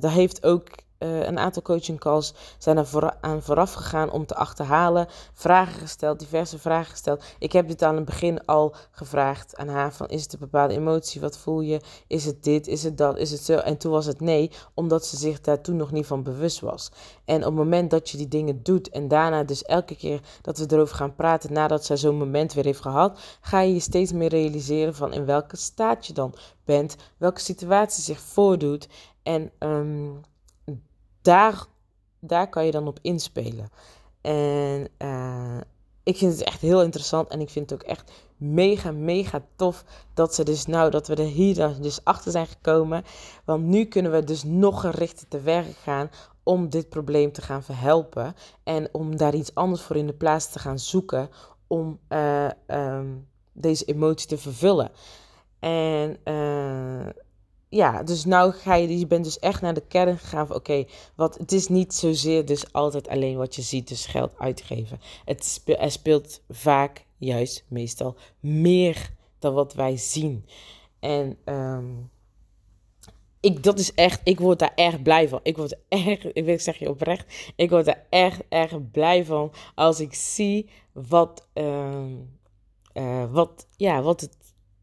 dat 0.00 0.10
heeft 0.10 0.44
ook 0.44 0.68
uh, 0.98 1.26
een 1.26 1.38
aantal 1.38 1.62
coaching 1.62 1.98
calls 1.98 2.34
zijn 2.58 2.76
er 2.76 3.16
aan 3.20 3.42
vooraf 3.42 3.72
gegaan 3.72 4.10
om 4.10 4.26
te 4.26 4.34
achterhalen. 4.34 5.06
Vragen 5.32 5.80
gesteld, 5.80 6.18
diverse 6.18 6.58
vragen 6.58 6.90
gesteld. 6.90 7.24
Ik 7.38 7.52
heb 7.52 7.68
dit 7.68 7.82
aan 7.82 7.96
het 7.96 8.04
begin 8.04 8.44
al 8.44 8.74
gevraagd 8.90 9.56
aan 9.56 9.68
haar: 9.68 9.92
van, 9.92 10.08
is 10.08 10.22
het 10.22 10.32
een 10.32 10.38
bepaalde 10.38 10.74
emotie? 10.74 11.20
Wat 11.20 11.38
voel 11.38 11.60
je? 11.60 11.80
Is 12.06 12.24
het 12.24 12.44
dit? 12.44 12.66
Is 12.66 12.82
het 12.82 12.98
dat? 12.98 13.18
Is 13.18 13.30
het 13.30 13.40
zo? 13.40 13.56
En 13.56 13.76
toen 13.76 13.92
was 13.92 14.06
het 14.06 14.20
nee, 14.20 14.50
omdat 14.74 15.06
ze 15.06 15.16
zich 15.16 15.40
daar 15.40 15.60
toen 15.60 15.76
nog 15.76 15.92
niet 15.92 16.06
van 16.06 16.22
bewust 16.22 16.60
was. 16.60 16.90
En 17.24 17.38
op 17.38 17.44
het 17.44 17.54
moment 17.54 17.90
dat 17.90 18.10
je 18.10 18.16
die 18.16 18.28
dingen 18.28 18.62
doet 18.62 18.88
en 18.88 19.08
daarna 19.08 19.44
dus 19.44 19.62
elke 19.62 19.96
keer 19.96 20.20
dat 20.42 20.58
we 20.58 20.66
erover 20.68 20.96
gaan 20.96 21.14
praten 21.14 21.52
nadat 21.52 21.84
zij 21.84 21.96
zo'n 21.96 22.16
moment 22.16 22.52
weer 22.52 22.64
heeft 22.64 22.80
gehad, 22.80 23.18
ga 23.40 23.60
je 23.60 23.74
je 23.74 23.80
steeds 23.80 24.12
meer 24.12 24.28
realiseren 24.28 24.94
van 24.94 25.12
in 25.12 25.24
welke 25.24 25.56
staat 25.56 26.06
je 26.06 26.12
dan 26.12 26.34
bent, 26.64 26.96
welke 27.16 27.40
situatie 27.40 28.02
zich 28.02 28.20
voordoet. 28.20 28.88
En 29.22 29.50
um, 29.58 30.20
daar, 31.28 31.66
daar 32.20 32.48
kan 32.48 32.64
je 32.64 32.70
dan 32.70 32.86
op 32.86 32.98
inspelen. 33.02 33.70
En 34.20 34.88
uh, 34.98 35.60
ik 36.02 36.16
vind 36.16 36.32
het 36.32 36.42
echt 36.42 36.60
heel 36.60 36.82
interessant 36.82 37.28
en 37.28 37.40
ik 37.40 37.50
vind 37.50 37.70
het 37.70 37.80
ook 37.80 37.88
echt 37.88 38.12
mega, 38.36 38.90
mega 38.90 39.42
tof 39.56 39.84
dat 40.14 40.34
ze 40.34 40.44
dus 40.44 40.66
nou, 40.66 40.90
dat 40.90 41.06
we 41.08 41.14
er 41.14 41.24
hier 41.24 41.80
dus 41.80 42.04
achter 42.04 42.30
zijn 42.30 42.46
gekomen. 42.46 43.04
Want 43.44 43.64
nu 43.64 43.84
kunnen 43.84 44.12
we 44.12 44.24
dus 44.24 44.44
nog 44.44 44.80
gerichter 44.80 45.28
te 45.28 45.40
werk 45.40 45.76
gaan 45.76 46.10
om 46.42 46.68
dit 46.68 46.88
probleem 46.88 47.32
te 47.32 47.42
gaan 47.42 47.62
verhelpen. 47.62 48.34
En 48.62 48.88
om 48.92 49.16
daar 49.16 49.34
iets 49.34 49.54
anders 49.54 49.82
voor 49.82 49.96
in 49.96 50.06
de 50.06 50.12
plaats 50.12 50.52
te 50.52 50.58
gaan 50.58 50.78
zoeken 50.78 51.30
om 51.66 51.98
uh, 52.08 52.48
um, 52.66 53.28
deze 53.52 53.84
emotie 53.84 54.28
te 54.28 54.38
vervullen. 54.38 54.90
En 55.58 56.16
uh, 56.24 57.06
ja, 57.68 58.02
dus 58.02 58.24
nou 58.24 58.52
ga 58.52 58.74
je, 58.74 58.98
je 58.98 59.06
bent 59.06 59.24
dus 59.24 59.38
echt 59.38 59.60
naar 59.60 59.74
de 59.74 59.86
kern 59.88 60.18
gegaan 60.18 60.46
van 60.46 60.56
oké, 60.56 60.84
wat 61.14 61.38
het 61.38 61.52
is 61.52 61.68
niet 61.68 61.94
zozeer 61.94 62.44
dus 62.44 62.72
altijd 62.72 63.08
alleen 63.08 63.36
wat 63.36 63.54
je 63.54 63.62
ziet, 63.62 63.88
dus 63.88 64.06
geld 64.06 64.38
uitgeven. 64.38 65.00
Het 65.24 65.44
speelt, 65.44 65.92
speelt 65.92 66.40
vaak, 66.48 67.04
juist 67.16 67.64
meestal, 67.68 68.16
meer 68.40 69.10
dan 69.38 69.54
wat 69.54 69.74
wij 69.74 69.96
zien. 69.96 70.44
En 71.00 71.38
um, 71.44 72.10
ik, 73.40 73.62
dat 73.62 73.78
is 73.78 73.94
echt, 73.94 74.20
ik 74.24 74.40
word 74.40 74.58
daar 74.58 74.72
erg 74.74 75.02
blij 75.02 75.28
van. 75.28 75.40
Ik 75.42 75.56
word 75.56 75.76
erg, 75.88 76.32
ik 76.32 76.44
wil 76.44 76.58
zeg 76.58 76.78
je 76.78 76.88
oprecht, 76.88 77.52
ik 77.56 77.70
word 77.70 77.84
daar 77.84 78.06
erg, 78.10 78.40
erg 78.48 78.90
blij 78.90 79.24
van 79.24 79.52
als 79.74 80.00
ik 80.00 80.14
zie 80.14 80.70
wat, 80.92 81.48
um, 81.54 82.38
uh, 82.94 83.32
wat, 83.32 83.66
ja, 83.76 84.02
wat 84.02 84.20
het 84.20 84.36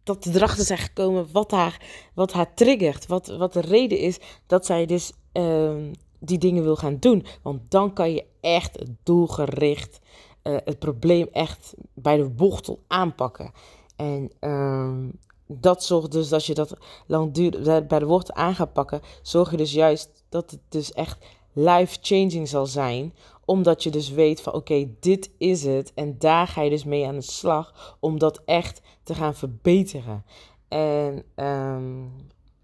dat 0.05 0.25
erachter 0.25 0.65
zijn 0.65 0.79
gekomen 0.79 1.27
wat 1.31 1.51
haar, 1.51 1.81
wat 2.13 2.33
haar 2.33 2.53
triggert. 2.53 3.07
Wat, 3.07 3.27
wat 3.27 3.53
de 3.53 3.61
reden 3.61 3.99
is 3.99 4.19
dat 4.47 4.65
zij 4.65 4.85
dus 4.85 5.11
ehm, 5.31 5.93
die 6.19 6.37
dingen 6.37 6.63
wil 6.63 6.75
gaan 6.75 6.97
doen. 6.99 7.25
Want 7.41 7.61
dan 7.71 7.93
kan 7.93 8.11
je 8.11 8.25
echt 8.41 8.83
doelgericht 9.03 9.99
uh, 10.43 10.57
het 10.65 10.79
probleem 10.79 11.27
echt 11.31 11.73
bij 11.93 12.17
de 12.17 12.29
bochtel 12.29 12.79
aanpakken. 12.87 13.51
En 13.95 14.31
ehm, 14.39 15.09
dat 15.47 15.83
zorgt 15.83 16.11
dus, 16.11 16.31
als 16.31 16.45
je 16.45 16.53
dat 16.53 16.77
langdurig 17.07 17.87
bij 17.87 17.99
de 17.99 18.05
wortel 18.05 18.35
aan 18.35 18.55
gaat 18.55 18.73
pakken, 18.73 19.01
zorg 19.21 19.51
je 19.51 19.57
dus 19.57 19.73
juist 19.73 20.23
dat 20.29 20.51
het 20.51 20.59
dus 20.69 20.91
echt 20.91 21.25
life-changing 21.55 22.47
zal 22.47 22.65
zijn. 22.65 23.13
Omdat 23.45 23.83
je 23.83 23.89
dus 23.89 24.09
weet 24.09 24.41
van 24.41 24.53
oké, 24.53 24.89
dit 24.99 25.29
is 25.37 25.63
het. 25.63 25.93
En 25.93 26.15
daar 26.19 26.47
ga 26.47 26.61
je 26.61 26.69
dus 26.69 26.83
mee 26.83 27.07
aan 27.07 27.15
de 27.15 27.21
slag 27.21 27.95
om 27.99 28.19
dat 28.19 28.41
echt 28.45 28.81
te 29.03 29.15
gaan 29.15 29.35
verbeteren. 29.35 30.25
En 30.67 31.23
um, 31.35 32.11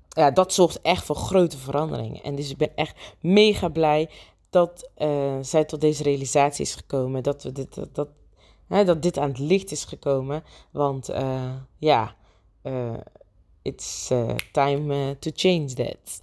ja, 0.09 0.31
dat 0.31 0.53
zorgt 0.53 0.81
echt 0.81 1.05
voor 1.05 1.15
grote 1.15 1.57
veranderingen. 1.57 2.23
En 2.23 2.35
dus 2.35 2.49
ik 2.49 2.57
ben 2.57 2.75
echt 2.75 3.15
mega 3.19 3.69
blij 3.69 4.09
dat 4.49 4.89
uh, 4.97 5.37
zij 5.41 5.65
tot 5.65 5.81
deze 5.81 6.03
realisatie 6.03 6.65
is 6.65 6.75
gekomen. 6.75 7.23
Dat, 7.23 7.43
we 7.43 7.51
dit, 7.51 7.75
dat, 7.75 7.95
dat, 7.95 8.09
hè, 8.67 8.85
dat 8.85 9.01
dit 9.01 9.17
aan 9.17 9.29
het 9.29 9.39
licht 9.39 9.71
is 9.71 9.85
gekomen. 9.85 10.43
Want 10.71 11.09
uh, 11.09 11.53
ja, 11.77 12.15
uh, 12.63 12.93
it's 13.61 14.11
time 14.51 15.17
to 15.19 15.31
change 15.33 15.73
that. 15.73 16.21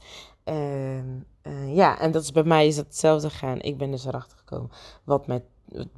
Ehm, 1.48 1.68
ja, 1.68 1.98
en 1.98 2.10
dat 2.10 2.22
is 2.22 2.32
bij 2.32 2.44
mij 2.44 2.66
is 2.66 2.76
dat 2.76 2.84
hetzelfde 2.84 3.30
gegaan. 3.30 3.60
Ik 3.60 3.78
ben 3.78 3.90
dus 3.90 4.04
erachter 4.04 4.38
gekomen. 4.38 4.70
Wat 5.04 5.26
met, 5.26 5.42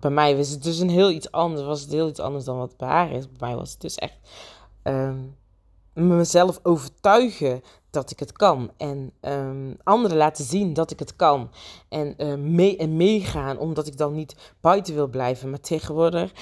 bij 0.00 0.10
mij 0.10 0.36
was 0.36 0.48
het 0.48 0.62
dus 0.62 0.78
een 0.78 0.90
heel 0.90 1.10
iets 1.10 1.30
anders. 1.30 1.66
Was 1.66 1.80
het 1.80 1.90
heel 1.90 2.08
iets 2.08 2.20
anders 2.20 2.44
dan 2.44 2.56
wat 2.56 2.76
bij 2.76 2.88
haar 2.88 3.12
is. 3.12 3.26
Bij 3.26 3.48
mij 3.48 3.56
was 3.56 3.70
het 3.70 3.80
dus 3.80 3.94
echt 3.94 4.18
um, 4.82 5.36
mezelf 5.92 6.60
overtuigen 6.62 7.62
dat 7.90 8.10
ik 8.10 8.18
het 8.18 8.32
kan. 8.32 8.70
En 8.76 9.12
um, 9.20 9.76
anderen 9.82 10.16
laten 10.16 10.44
zien 10.44 10.72
dat 10.72 10.90
ik 10.90 10.98
het 10.98 11.16
kan. 11.16 11.50
En, 11.88 12.14
uh, 12.18 12.34
mee, 12.34 12.76
en 12.76 12.96
meegaan, 12.96 13.58
omdat 13.58 13.86
ik 13.86 13.96
dan 13.96 14.14
niet 14.14 14.54
buiten 14.60 14.94
wil 14.94 15.08
blijven. 15.08 15.50
Maar 15.50 15.60
tegenwoordig, 15.60 16.32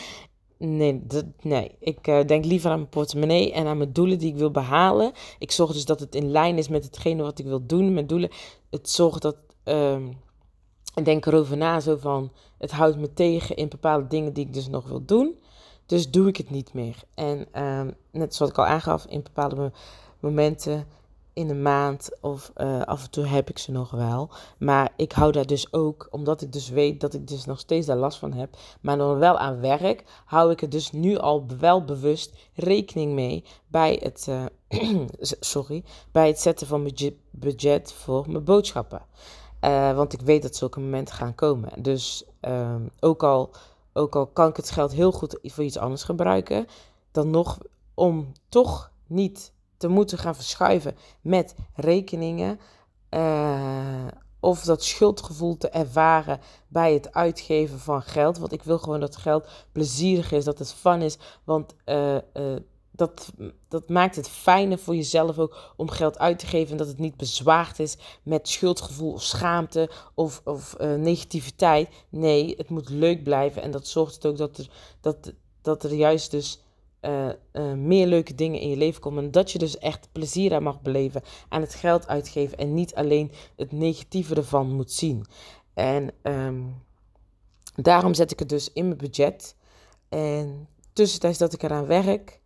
nee, 0.58 1.06
dat, 1.06 1.24
nee. 1.42 1.76
ik 1.80 2.06
uh, 2.06 2.24
denk 2.24 2.44
liever 2.44 2.70
aan 2.70 2.78
mijn 2.78 2.88
portemonnee 2.88 3.52
en 3.52 3.66
aan 3.66 3.78
mijn 3.78 3.92
doelen 3.92 4.18
die 4.18 4.32
ik 4.32 4.38
wil 4.38 4.50
behalen. 4.50 5.12
Ik 5.38 5.50
zorg 5.50 5.72
dus 5.72 5.84
dat 5.84 6.00
het 6.00 6.14
in 6.14 6.30
lijn 6.30 6.58
is 6.58 6.68
met 6.68 6.84
hetgene 6.84 7.22
wat 7.22 7.38
ik 7.38 7.46
wil 7.46 7.66
doen. 7.66 7.94
Mijn 7.94 8.06
doelen, 8.06 8.30
het 8.70 8.90
zorgt 8.90 9.22
dat... 9.22 9.36
Um, 9.64 10.16
ik 10.94 11.04
denk 11.04 11.26
erover 11.26 11.56
na, 11.56 11.80
zo 11.80 11.96
van, 11.96 12.32
het 12.58 12.70
houdt 12.70 12.98
me 12.98 13.12
tegen 13.12 13.56
in 13.56 13.68
bepaalde 13.68 14.06
dingen 14.06 14.32
die 14.32 14.46
ik 14.46 14.54
dus 14.54 14.68
nog 14.68 14.88
wil 14.88 15.04
doen. 15.04 15.38
Dus 15.86 16.10
doe 16.10 16.28
ik 16.28 16.36
het 16.36 16.50
niet 16.50 16.72
meer. 16.72 17.02
En 17.14 17.62
um, 17.64 17.94
net 18.10 18.34
zoals 18.34 18.52
ik 18.52 18.58
al 18.58 18.66
aangaf, 18.66 19.06
in 19.06 19.22
bepaalde 19.22 19.72
momenten 20.20 20.86
in 21.32 21.50
een 21.50 21.62
maand 21.62 22.10
of 22.20 22.52
uh, 22.56 22.82
af 22.82 23.04
en 23.04 23.10
toe 23.10 23.24
heb 23.24 23.50
ik 23.50 23.58
ze 23.58 23.72
nog 23.72 23.90
wel. 23.90 24.30
Maar 24.58 24.92
ik 24.96 25.12
hou 25.12 25.32
daar 25.32 25.46
dus 25.46 25.72
ook, 25.72 26.08
omdat 26.10 26.40
ik 26.42 26.52
dus 26.52 26.68
weet 26.68 27.00
dat 27.00 27.14
ik 27.14 27.28
dus 27.28 27.44
nog 27.44 27.58
steeds 27.58 27.86
daar 27.86 27.96
last 27.96 28.18
van 28.18 28.32
heb, 28.32 28.56
maar 28.80 28.96
nog 28.96 29.18
wel 29.18 29.38
aan 29.38 29.60
werk, 29.60 30.04
hou 30.24 30.50
ik 30.50 30.62
er 30.62 30.70
dus 30.70 30.92
nu 30.92 31.16
al 31.16 31.46
wel 31.58 31.84
bewust 31.84 32.36
rekening 32.54 33.12
mee 33.12 33.44
bij 33.66 33.98
het, 34.02 34.26
uh, 34.28 34.44
sorry, 35.40 35.84
bij 36.12 36.26
het 36.26 36.40
zetten 36.40 36.66
van 36.66 36.82
mijn 36.82 37.16
budget 37.30 37.92
voor 37.92 38.30
mijn 38.30 38.44
boodschappen. 38.44 39.02
Uh, 39.64 39.96
want 39.96 40.12
ik 40.12 40.20
weet 40.20 40.42
dat 40.42 40.56
zulke 40.56 40.80
momenten 40.80 41.14
gaan 41.14 41.34
komen. 41.34 41.82
Dus 41.82 42.24
um, 42.40 42.90
ook, 43.00 43.22
al, 43.22 43.50
ook 43.92 44.16
al 44.16 44.26
kan 44.26 44.48
ik 44.48 44.56
het 44.56 44.70
geld 44.70 44.92
heel 44.92 45.12
goed 45.12 45.38
voor 45.42 45.64
iets 45.64 45.78
anders 45.78 46.02
gebruiken, 46.02 46.66
dan 47.10 47.30
nog 47.30 47.58
om 47.94 48.32
toch 48.48 48.92
niet 49.06 49.52
te 49.76 49.88
moeten 49.88 50.18
gaan 50.18 50.34
verschuiven 50.34 50.96
met 51.20 51.54
rekeningen. 51.74 52.60
Uh, 53.10 54.06
of 54.40 54.62
dat 54.62 54.84
schuldgevoel 54.84 55.56
te 55.56 55.68
ervaren 55.68 56.40
bij 56.68 56.92
het 56.92 57.14
uitgeven 57.14 57.78
van 57.78 58.02
geld. 58.02 58.38
Want 58.38 58.52
ik 58.52 58.62
wil 58.62 58.78
gewoon 58.78 59.00
dat 59.00 59.16
geld 59.16 59.48
plezierig 59.72 60.32
is, 60.32 60.44
dat 60.44 60.58
het 60.58 60.72
fun 60.72 61.02
is. 61.02 61.18
Want 61.44 61.74
uh, 61.86 62.16
dat, 62.98 63.32
dat 63.68 63.88
maakt 63.88 64.16
het 64.16 64.28
fijner 64.28 64.78
voor 64.78 64.94
jezelf 64.96 65.38
ook 65.38 65.72
om 65.76 65.90
geld 65.90 66.18
uit 66.18 66.38
te 66.38 66.46
geven. 66.46 66.70
En 66.70 66.76
dat 66.76 66.86
het 66.86 66.98
niet 66.98 67.16
bezwaard 67.16 67.78
is 67.78 67.96
met 68.22 68.48
schuldgevoel 68.48 69.12
of 69.12 69.22
schaamte 69.22 69.90
of, 70.14 70.40
of 70.44 70.76
negativiteit. 70.78 71.88
Nee, 72.08 72.54
het 72.56 72.68
moet 72.68 72.88
leuk 72.88 73.22
blijven. 73.22 73.62
En 73.62 73.70
dat 73.70 73.86
zorgt 73.86 74.26
ook 74.26 74.36
dat 74.36 74.58
er, 74.58 74.70
dat, 75.00 75.32
dat 75.62 75.84
er 75.84 75.94
juist 75.94 76.30
dus 76.30 76.62
uh, 77.02 77.28
uh, 77.52 77.72
meer 77.72 78.06
leuke 78.06 78.34
dingen 78.34 78.60
in 78.60 78.68
je 78.68 78.76
leven 78.76 79.00
komen. 79.00 79.24
En 79.24 79.30
dat 79.30 79.50
je 79.50 79.58
dus 79.58 79.78
echt 79.78 80.08
plezier 80.12 80.54
aan 80.54 80.62
mag 80.62 80.80
beleven 80.80 81.22
aan 81.48 81.60
het 81.60 81.74
geld 81.74 82.08
uitgeven. 82.08 82.58
En 82.58 82.74
niet 82.74 82.94
alleen 82.94 83.32
het 83.56 83.72
negatieve 83.72 84.34
ervan 84.34 84.74
moet 84.74 84.92
zien. 84.92 85.26
En 85.74 86.10
um, 86.22 86.82
daarom 87.74 88.14
zet 88.14 88.30
ik 88.30 88.38
het 88.38 88.48
dus 88.48 88.72
in 88.72 88.86
mijn 88.86 88.98
budget. 88.98 89.56
En 90.08 90.68
tussentijds 90.92 91.38
dat 91.38 91.52
ik 91.52 91.62
eraan 91.62 91.86
werk. 91.86 92.37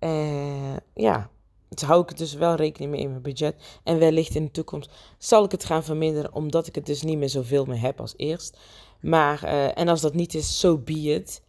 Uh, 0.00 0.76
ja, 0.94 1.30
dus 1.68 1.82
hou 1.82 2.02
ik 2.02 2.08
het 2.08 2.18
dus 2.18 2.34
wel 2.34 2.54
rekening 2.54 2.90
mee 2.90 3.00
in 3.00 3.10
mijn 3.10 3.22
budget. 3.22 3.80
En 3.84 3.98
wellicht 3.98 4.34
in 4.34 4.44
de 4.44 4.50
toekomst 4.50 4.90
zal 5.18 5.44
ik 5.44 5.50
het 5.50 5.64
gaan 5.64 5.84
verminderen. 5.84 6.34
Omdat 6.34 6.66
ik 6.66 6.74
het 6.74 6.86
dus 6.86 7.02
niet 7.02 7.18
meer 7.18 7.28
zoveel 7.28 7.64
meer 7.64 7.80
heb 7.80 8.00
als 8.00 8.14
eerst. 8.16 8.58
Maar, 9.00 9.42
en 9.74 9.88
als 9.88 10.00
dat 10.00 10.14
niet 10.14 10.34
is, 10.34 10.58
so 10.58 10.78
be 10.78 10.92
it. 10.92 11.42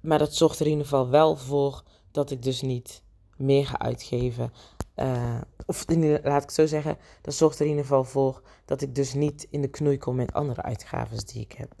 Maar 0.00 0.18
dat 0.18 0.34
zorgt 0.34 0.58
er 0.60 0.66
in 0.66 0.70
ieder 0.70 0.86
geval 0.86 1.08
wel 1.08 1.36
voor 1.36 1.82
dat 2.10 2.30
ik 2.30 2.42
dus 2.42 2.60
niet 2.60 3.02
meer 3.36 3.66
ga 3.66 3.78
uitgeven. 3.78 4.52
Of 5.66 5.84
laat 5.88 6.24
ik 6.24 6.48
het 6.48 6.52
zo 6.52 6.66
zeggen, 6.66 6.98
dat 7.22 7.34
zorgt 7.34 7.58
er 7.58 7.64
in 7.64 7.70
ieder 7.70 7.84
geval 7.84 8.04
voor 8.04 8.42
dat 8.64 8.82
ik 8.82 8.94
dus 8.94 9.14
niet 9.14 9.46
in 9.50 9.60
de 9.60 9.68
knoei 9.68 9.98
kom 9.98 10.14
met 10.14 10.32
andere 10.32 10.62
uitgaven 10.62 11.26
die 11.26 11.42
ik 11.42 11.52
heb. 11.52 11.74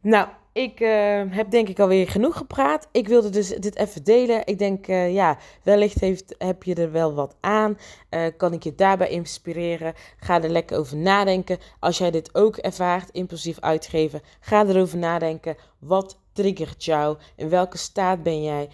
Nou, 0.00 0.28
ik 0.58 0.80
uh, 0.80 1.22
heb 1.28 1.50
denk 1.50 1.68
ik 1.68 1.78
alweer 1.78 2.08
genoeg 2.08 2.36
gepraat. 2.36 2.88
Ik 2.92 3.08
wilde 3.08 3.30
dus 3.30 3.48
dit 3.48 3.76
even 3.76 4.04
delen. 4.04 4.46
Ik 4.46 4.58
denk, 4.58 4.88
uh, 4.88 5.12
ja, 5.12 5.38
wellicht 5.62 6.00
heeft, 6.00 6.34
heb 6.38 6.62
je 6.62 6.74
er 6.74 6.92
wel 6.92 7.14
wat 7.14 7.36
aan. 7.40 7.78
Uh, 8.10 8.26
kan 8.36 8.52
ik 8.52 8.62
je 8.62 8.74
daarbij 8.74 9.08
inspireren? 9.08 9.94
Ga 10.16 10.42
er 10.42 10.48
lekker 10.48 10.78
over 10.78 10.96
nadenken. 10.96 11.58
Als 11.80 11.98
jij 11.98 12.10
dit 12.10 12.34
ook 12.34 12.56
ervaart, 12.56 13.10
impulsief 13.10 13.60
uitgeven, 13.60 14.20
ga 14.40 14.66
erover 14.66 14.98
nadenken. 14.98 15.56
Wat 15.78 16.18
triggert 16.32 16.84
jou? 16.84 17.16
In 17.36 17.48
welke 17.48 17.78
staat 17.78 18.22
ben 18.22 18.42
jij? 18.42 18.68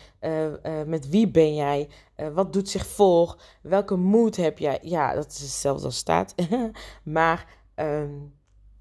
met 0.86 1.08
wie 1.08 1.28
ben 1.28 1.54
jij? 1.54 1.88
wat 2.34 2.52
doet 2.52 2.68
zich 2.68 2.86
voor? 2.86 3.40
Welke 3.62 3.96
moed 3.96 4.36
heb 4.36 4.58
jij? 4.58 4.78
Ja, 4.82 5.14
dat 5.14 5.26
is 5.26 5.40
hetzelfde 5.40 5.84
als 5.84 5.96
staat. 5.96 6.34
maar... 7.02 7.46
Um, 7.76 8.32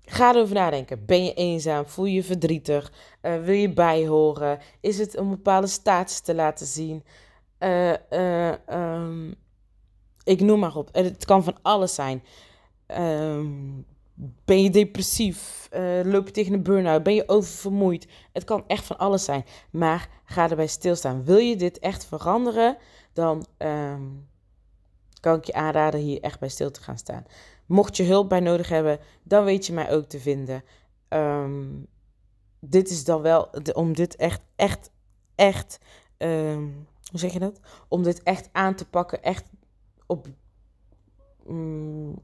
Ga 0.06 0.34
erover 0.34 0.56
nadenken. 0.56 1.06
Ben 1.06 1.26
je 1.26 1.34
eenzaam? 1.34 1.86
Voel 1.86 2.06
je 2.06 2.24
verdrietig? 2.24 2.92
Uh, 3.22 3.44
wil 3.44 3.56
je 3.56 3.74
bijhoren? 3.74 4.60
Is 4.82 4.98
het 4.98 5.18
om 5.18 5.30
bepaalde 5.30 5.68
status 5.68 6.20
te 6.20 6.36
laten 6.36 6.66
zien? 6.66 7.04
Uh, 7.60 7.94
uh, 8.10 8.54
um, 8.72 9.36
ik 10.24 10.42
noem 10.42 10.60
maar 10.60 10.76
op. 10.76 10.90
Het 10.92 11.26
kan 11.26 11.44
van 11.44 11.58
alles 11.62 11.96
zijn. 11.96 12.24
Um, 12.88 13.86
ben 14.46 14.64
je 14.64 14.70
depressief? 14.70 15.62
loop 16.04 16.26
je 16.26 16.32
tegen 16.32 16.54
een 16.54 16.64
burn-out? 16.64 17.04
Ben 17.04 17.16
je 17.16 17.30
oververmoeid? 17.30 18.08
Het 18.34 18.44
kan 18.44 18.64
echt 18.68 18.86
van 18.86 18.98
alles 18.98 19.24
zijn. 19.24 19.46
Maar 19.72 20.10
ga 20.26 20.50
erbij 20.50 20.68
stilstaan. 20.68 21.24
Wil 21.24 21.38
je 21.38 21.56
dit 21.56 21.80
echt 21.80 22.06
veranderen? 22.06 22.78
Dan 23.14 23.46
um, 23.58 24.28
kan 25.20 25.38
ik 25.38 25.46
je 25.46 25.54
aanraden 25.54 26.00
hier 26.00 26.22
echt 26.22 26.40
bij 26.40 26.50
stil 26.50 26.72
te 26.72 26.82
gaan 26.82 26.98
staan. 26.98 27.26
Mocht 27.74 27.98
je 27.98 28.04
hulp 28.04 28.30
bij 28.30 28.40
nodig 28.40 28.70
hebben, 28.70 29.00
dan 29.24 29.44
weet 29.44 29.66
je 29.66 29.74
mij 29.74 29.92
ook 29.92 30.06
te 30.06 30.20
vinden. 30.20 30.64
Um, 31.10 31.88
dit 32.60 32.90
is 32.90 33.04
dan 33.04 33.22
wel 33.22 33.50
om 33.74 33.94
dit 33.94 34.16
echt, 34.16 34.42
echt, 34.56 34.92
echt. 35.36 35.80
Um, 36.18 36.88
hoe 37.10 37.20
zeg 37.20 37.34
je 37.34 37.40
dat? 37.40 37.60
Om 37.88 38.04
dit 38.04 38.24
echt 38.24 38.50
aan 38.52 38.76
te 38.76 38.86
pakken, 38.86 39.24
echt 39.24 39.50
op. 40.06 40.28
Um, 41.50 42.16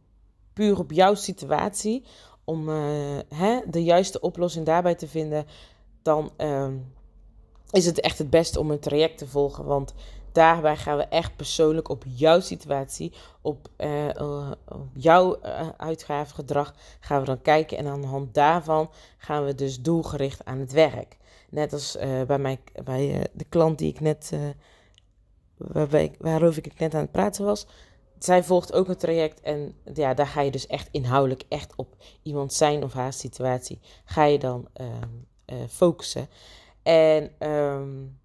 puur 0.53 0.79
op 0.79 0.91
jouw 0.91 1.13
situatie. 1.13 2.05
Om 2.43 2.69
uh, 2.69 3.19
hè, 3.35 3.59
de 3.69 3.83
juiste 3.83 4.19
oplossing 4.19 4.65
daarbij 4.65 4.95
te 4.95 5.07
vinden. 5.07 5.45
Dan 6.01 6.31
is 7.71 7.85
het 7.85 7.99
echt 7.99 8.17
het 8.17 8.29
beste 8.29 8.59
om 8.59 8.71
een 8.71 8.79
traject 8.79 9.17
te 9.17 9.27
volgen. 9.27 9.65
Want 9.65 9.93
daarbij 10.31 10.77
gaan 10.77 10.97
we 10.97 11.03
echt 11.03 11.35
persoonlijk 11.35 11.89
op 11.89 12.03
jouw 12.07 12.39
situatie, 12.39 13.13
op, 13.41 13.67
uh, 13.77 14.07
op 14.65 14.87
jouw 14.93 15.39
uh, 15.43 15.69
uitgavengedrag 15.77 16.73
gaan 16.99 17.19
we 17.19 17.25
dan 17.25 17.41
kijken. 17.41 17.77
En 17.77 17.87
aan 17.87 18.01
de 18.01 18.07
hand 18.07 18.33
daarvan 18.33 18.89
gaan 19.17 19.45
we 19.45 19.55
dus 19.55 19.81
doelgericht 19.81 20.45
aan 20.45 20.59
het 20.59 20.71
werk. 20.71 21.17
Net 21.49 21.73
als 21.73 21.97
bij, 22.27 22.39
mij, 22.39 22.59
bij 22.83 23.27
de 23.33 23.45
klant 23.49 23.77
die 23.77 23.89
ik 23.89 23.99
net, 23.99 24.31
waarover 26.17 26.65
ik 26.65 26.79
net 26.79 26.93
aan 26.93 27.01
het 27.01 27.11
praten 27.11 27.45
was. 27.45 27.67
Zij 28.19 28.43
volgt 28.43 28.73
ook 28.73 28.87
een 28.87 28.97
traject 28.97 29.41
en 29.41 29.73
ja, 29.93 30.13
daar 30.13 30.27
ga 30.27 30.41
je 30.41 30.51
dus 30.51 30.67
echt 30.67 30.87
inhoudelijk 30.91 31.43
echt 31.47 31.73
op 31.75 31.95
iemand 32.23 32.53
zijn 32.53 32.83
of 32.83 32.93
haar 32.93 33.13
situatie 33.13 33.79
ga 34.05 34.23
je 34.23 34.39
dan 34.39 34.67
ehm, 34.73 35.67
focussen. 35.67 36.29
En 36.83 37.47
um, 37.49 38.19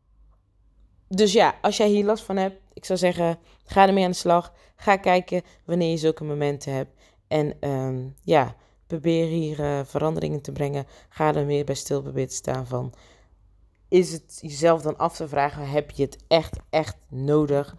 dus 1.08 1.32
ja, 1.32 1.54
als 1.62 1.76
jij 1.76 1.88
hier 1.88 2.04
last 2.04 2.24
van 2.24 2.36
hebt, 2.36 2.60
ik 2.72 2.84
zou 2.84 2.98
zeggen, 2.98 3.38
ga 3.64 3.86
ermee 3.86 4.04
aan 4.04 4.10
de 4.10 4.16
slag. 4.16 4.52
Ga 4.76 4.96
kijken 4.96 5.42
wanneer 5.64 5.90
je 5.90 5.96
zulke 5.96 6.24
momenten 6.24 6.72
hebt. 6.72 6.90
En 7.28 7.54
ehm, 7.60 8.08
ja, 8.22 8.54
probeer 8.86 9.26
hier 9.26 9.60
uh, 9.60 9.80
veranderingen 9.84 10.40
te 10.40 10.52
brengen. 10.52 10.86
Ga 11.08 11.34
er 11.34 11.44
meer 11.44 11.64
bij 11.64 11.74
stil 11.74 12.02
te 12.02 12.26
staan 12.28 12.66
van. 12.66 12.92
Is 13.88 14.12
het 14.12 14.38
jezelf 14.40 14.82
dan 14.82 14.98
af 14.98 15.16
te 15.16 15.28
vragen, 15.28 15.68
heb 15.68 15.90
je 15.90 16.02
het 16.02 16.16
echt, 16.28 16.56
echt 16.70 16.96
nodig? 17.08 17.76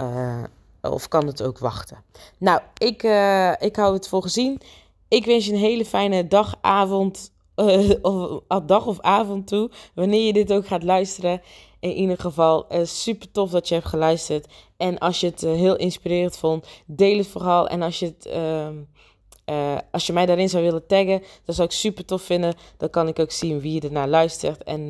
Uh, 0.00 0.44
of 0.80 1.08
kan 1.08 1.26
het 1.26 1.42
ook 1.42 1.58
wachten? 1.58 2.04
Nou, 2.38 2.60
ik, 2.78 3.02
uh, 3.02 3.52
ik 3.58 3.76
hou 3.76 3.94
het 3.94 4.08
voor 4.08 4.22
gezien. 4.22 4.60
Ik 5.08 5.24
wens 5.24 5.46
je 5.46 5.52
een 5.52 5.58
hele 5.58 5.84
fijne 5.84 6.26
dag, 6.26 6.54
avond, 6.60 7.32
uh, 7.56 7.90
of, 8.02 8.62
dag 8.66 8.86
of 8.86 9.00
avond 9.00 9.46
toe. 9.46 9.70
Wanneer 9.94 10.26
je 10.26 10.32
dit 10.32 10.52
ook 10.52 10.66
gaat 10.66 10.82
luisteren. 10.82 11.42
In 11.80 11.92
ieder 11.92 12.18
geval, 12.18 12.66
uh, 12.72 12.84
super 12.84 13.30
tof 13.30 13.50
dat 13.50 13.68
je 13.68 13.74
hebt 13.74 13.86
geluisterd. 13.86 14.46
En 14.76 14.98
als 14.98 15.20
je 15.20 15.26
het 15.26 15.40
heel 15.40 15.76
inspirerend 15.76 16.36
vond, 16.36 16.66
deel 16.86 17.18
het 17.18 17.26
vooral. 17.26 17.68
En 17.68 17.82
als 17.82 17.98
je, 17.98 18.06
het, 18.06 18.26
ehm, 18.26 18.76
als 19.90 20.06
je 20.06 20.12
mij 20.12 20.26
daarin 20.26 20.48
zou 20.48 20.64
willen 20.64 20.86
taggen, 20.86 21.22
dat 21.44 21.54
zou 21.54 21.68
ik 21.68 21.74
super 21.74 22.04
tof 22.04 22.22
vinden. 22.22 22.54
Dan 22.76 22.90
kan 22.90 23.08
ik 23.08 23.18
ook 23.18 23.30
zien 23.30 23.60
wie 23.60 23.80
ernaar 23.80 24.08
luistert 24.08 24.64
en, 24.64 24.88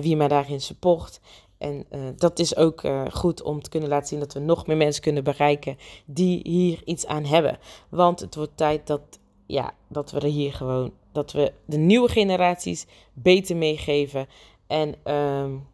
wie 0.00 0.16
mij 0.16 0.28
daarin 0.28 0.60
support. 0.60 1.20
En 1.58 1.86
dat 2.16 2.38
is 2.38 2.56
ook 2.56 2.82
goed 3.10 3.42
om 3.42 3.62
te 3.62 3.70
kunnen 3.70 3.88
laten 3.88 4.08
zien 4.08 4.18
dat 4.18 4.32
we 4.32 4.40
nog 4.40 4.66
meer 4.66 4.76
mensen 4.76 5.02
kunnen 5.02 5.24
bereiken 5.24 5.78
die 6.04 6.40
hier 6.42 6.82
iets 6.84 7.06
aan 7.06 7.24
hebben. 7.24 7.58
Want 7.88 8.20
het 8.20 8.34
wordt 8.34 8.56
tijd 8.56 8.86
dat, 8.86 9.00
ja, 9.46 9.74
dat 9.88 10.10
we 10.10 10.20
er 10.20 10.28
hier 10.28 10.52
gewoon, 10.52 10.92
dat 11.14 11.32
we 11.32 11.52
de 11.64 11.76
nieuwe 11.76 12.08
generaties 12.08 12.86
beter 13.12 13.56
meegeven. 13.56 14.26
En 14.66 14.94
um, 15.14 15.66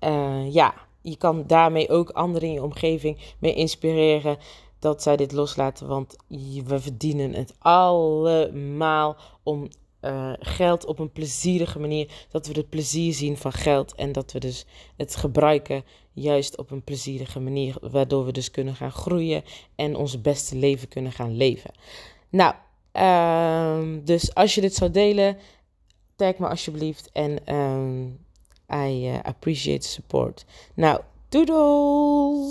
uh, 0.00 0.52
ja, 0.52 0.74
je 1.00 1.16
kan 1.16 1.44
daarmee 1.46 1.88
ook 1.88 2.10
anderen 2.10 2.48
in 2.48 2.54
je 2.54 2.62
omgeving 2.62 3.18
mee 3.38 3.54
inspireren 3.54 4.38
dat 4.78 5.02
zij 5.02 5.16
dit 5.16 5.32
loslaten. 5.32 5.86
Want 5.86 6.16
we 6.64 6.80
verdienen 6.80 7.32
het 7.32 7.54
allemaal 7.58 9.16
om 9.42 9.68
uh, 10.00 10.32
geld 10.38 10.86
op 10.86 10.98
een 10.98 11.12
plezierige 11.12 11.78
manier. 11.78 12.26
Dat 12.30 12.46
we 12.46 12.52
het 12.52 12.68
plezier 12.68 13.14
zien 13.14 13.36
van 13.36 13.52
geld 13.52 13.94
en 13.94 14.12
dat 14.12 14.32
we 14.32 14.38
dus 14.38 14.66
het 14.96 15.16
gebruiken 15.16 15.84
juist 16.12 16.58
op 16.58 16.70
een 16.70 16.82
plezierige 16.82 17.40
manier. 17.40 17.76
Waardoor 17.80 18.24
we 18.24 18.32
dus 18.32 18.50
kunnen 18.50 18.74
gaan 18.74 18.92
groeien 18.92 19.44
en 19.74 19.96
ons 19.96 20.20
beste 20.20 20.56
leven 20.56 20.88
kunnen 20.88 21.12
gaan 21.12 21.36
leven. 21.36 21.70
Nou, 22.28 22.54
uh, 22.98 23.98
dus 24.04 24.34
als 24.34 24.54
je 24.54 24.60
dit 24.60 24.74
zou 24.74 24.90
delen, 24.90 25.36
tag 26.16 26.36
me 26.36 26.48
alsjeblieft. 26.48 27.10
En 27.12 27.54
um, 27.54 28.18
I 28.70 29.08
uh, 29.08 29.18
appreciate 29.22 29.88
support. 29.88 30.44
Nou, 30.74 31.00
doodles! 31.28 32.46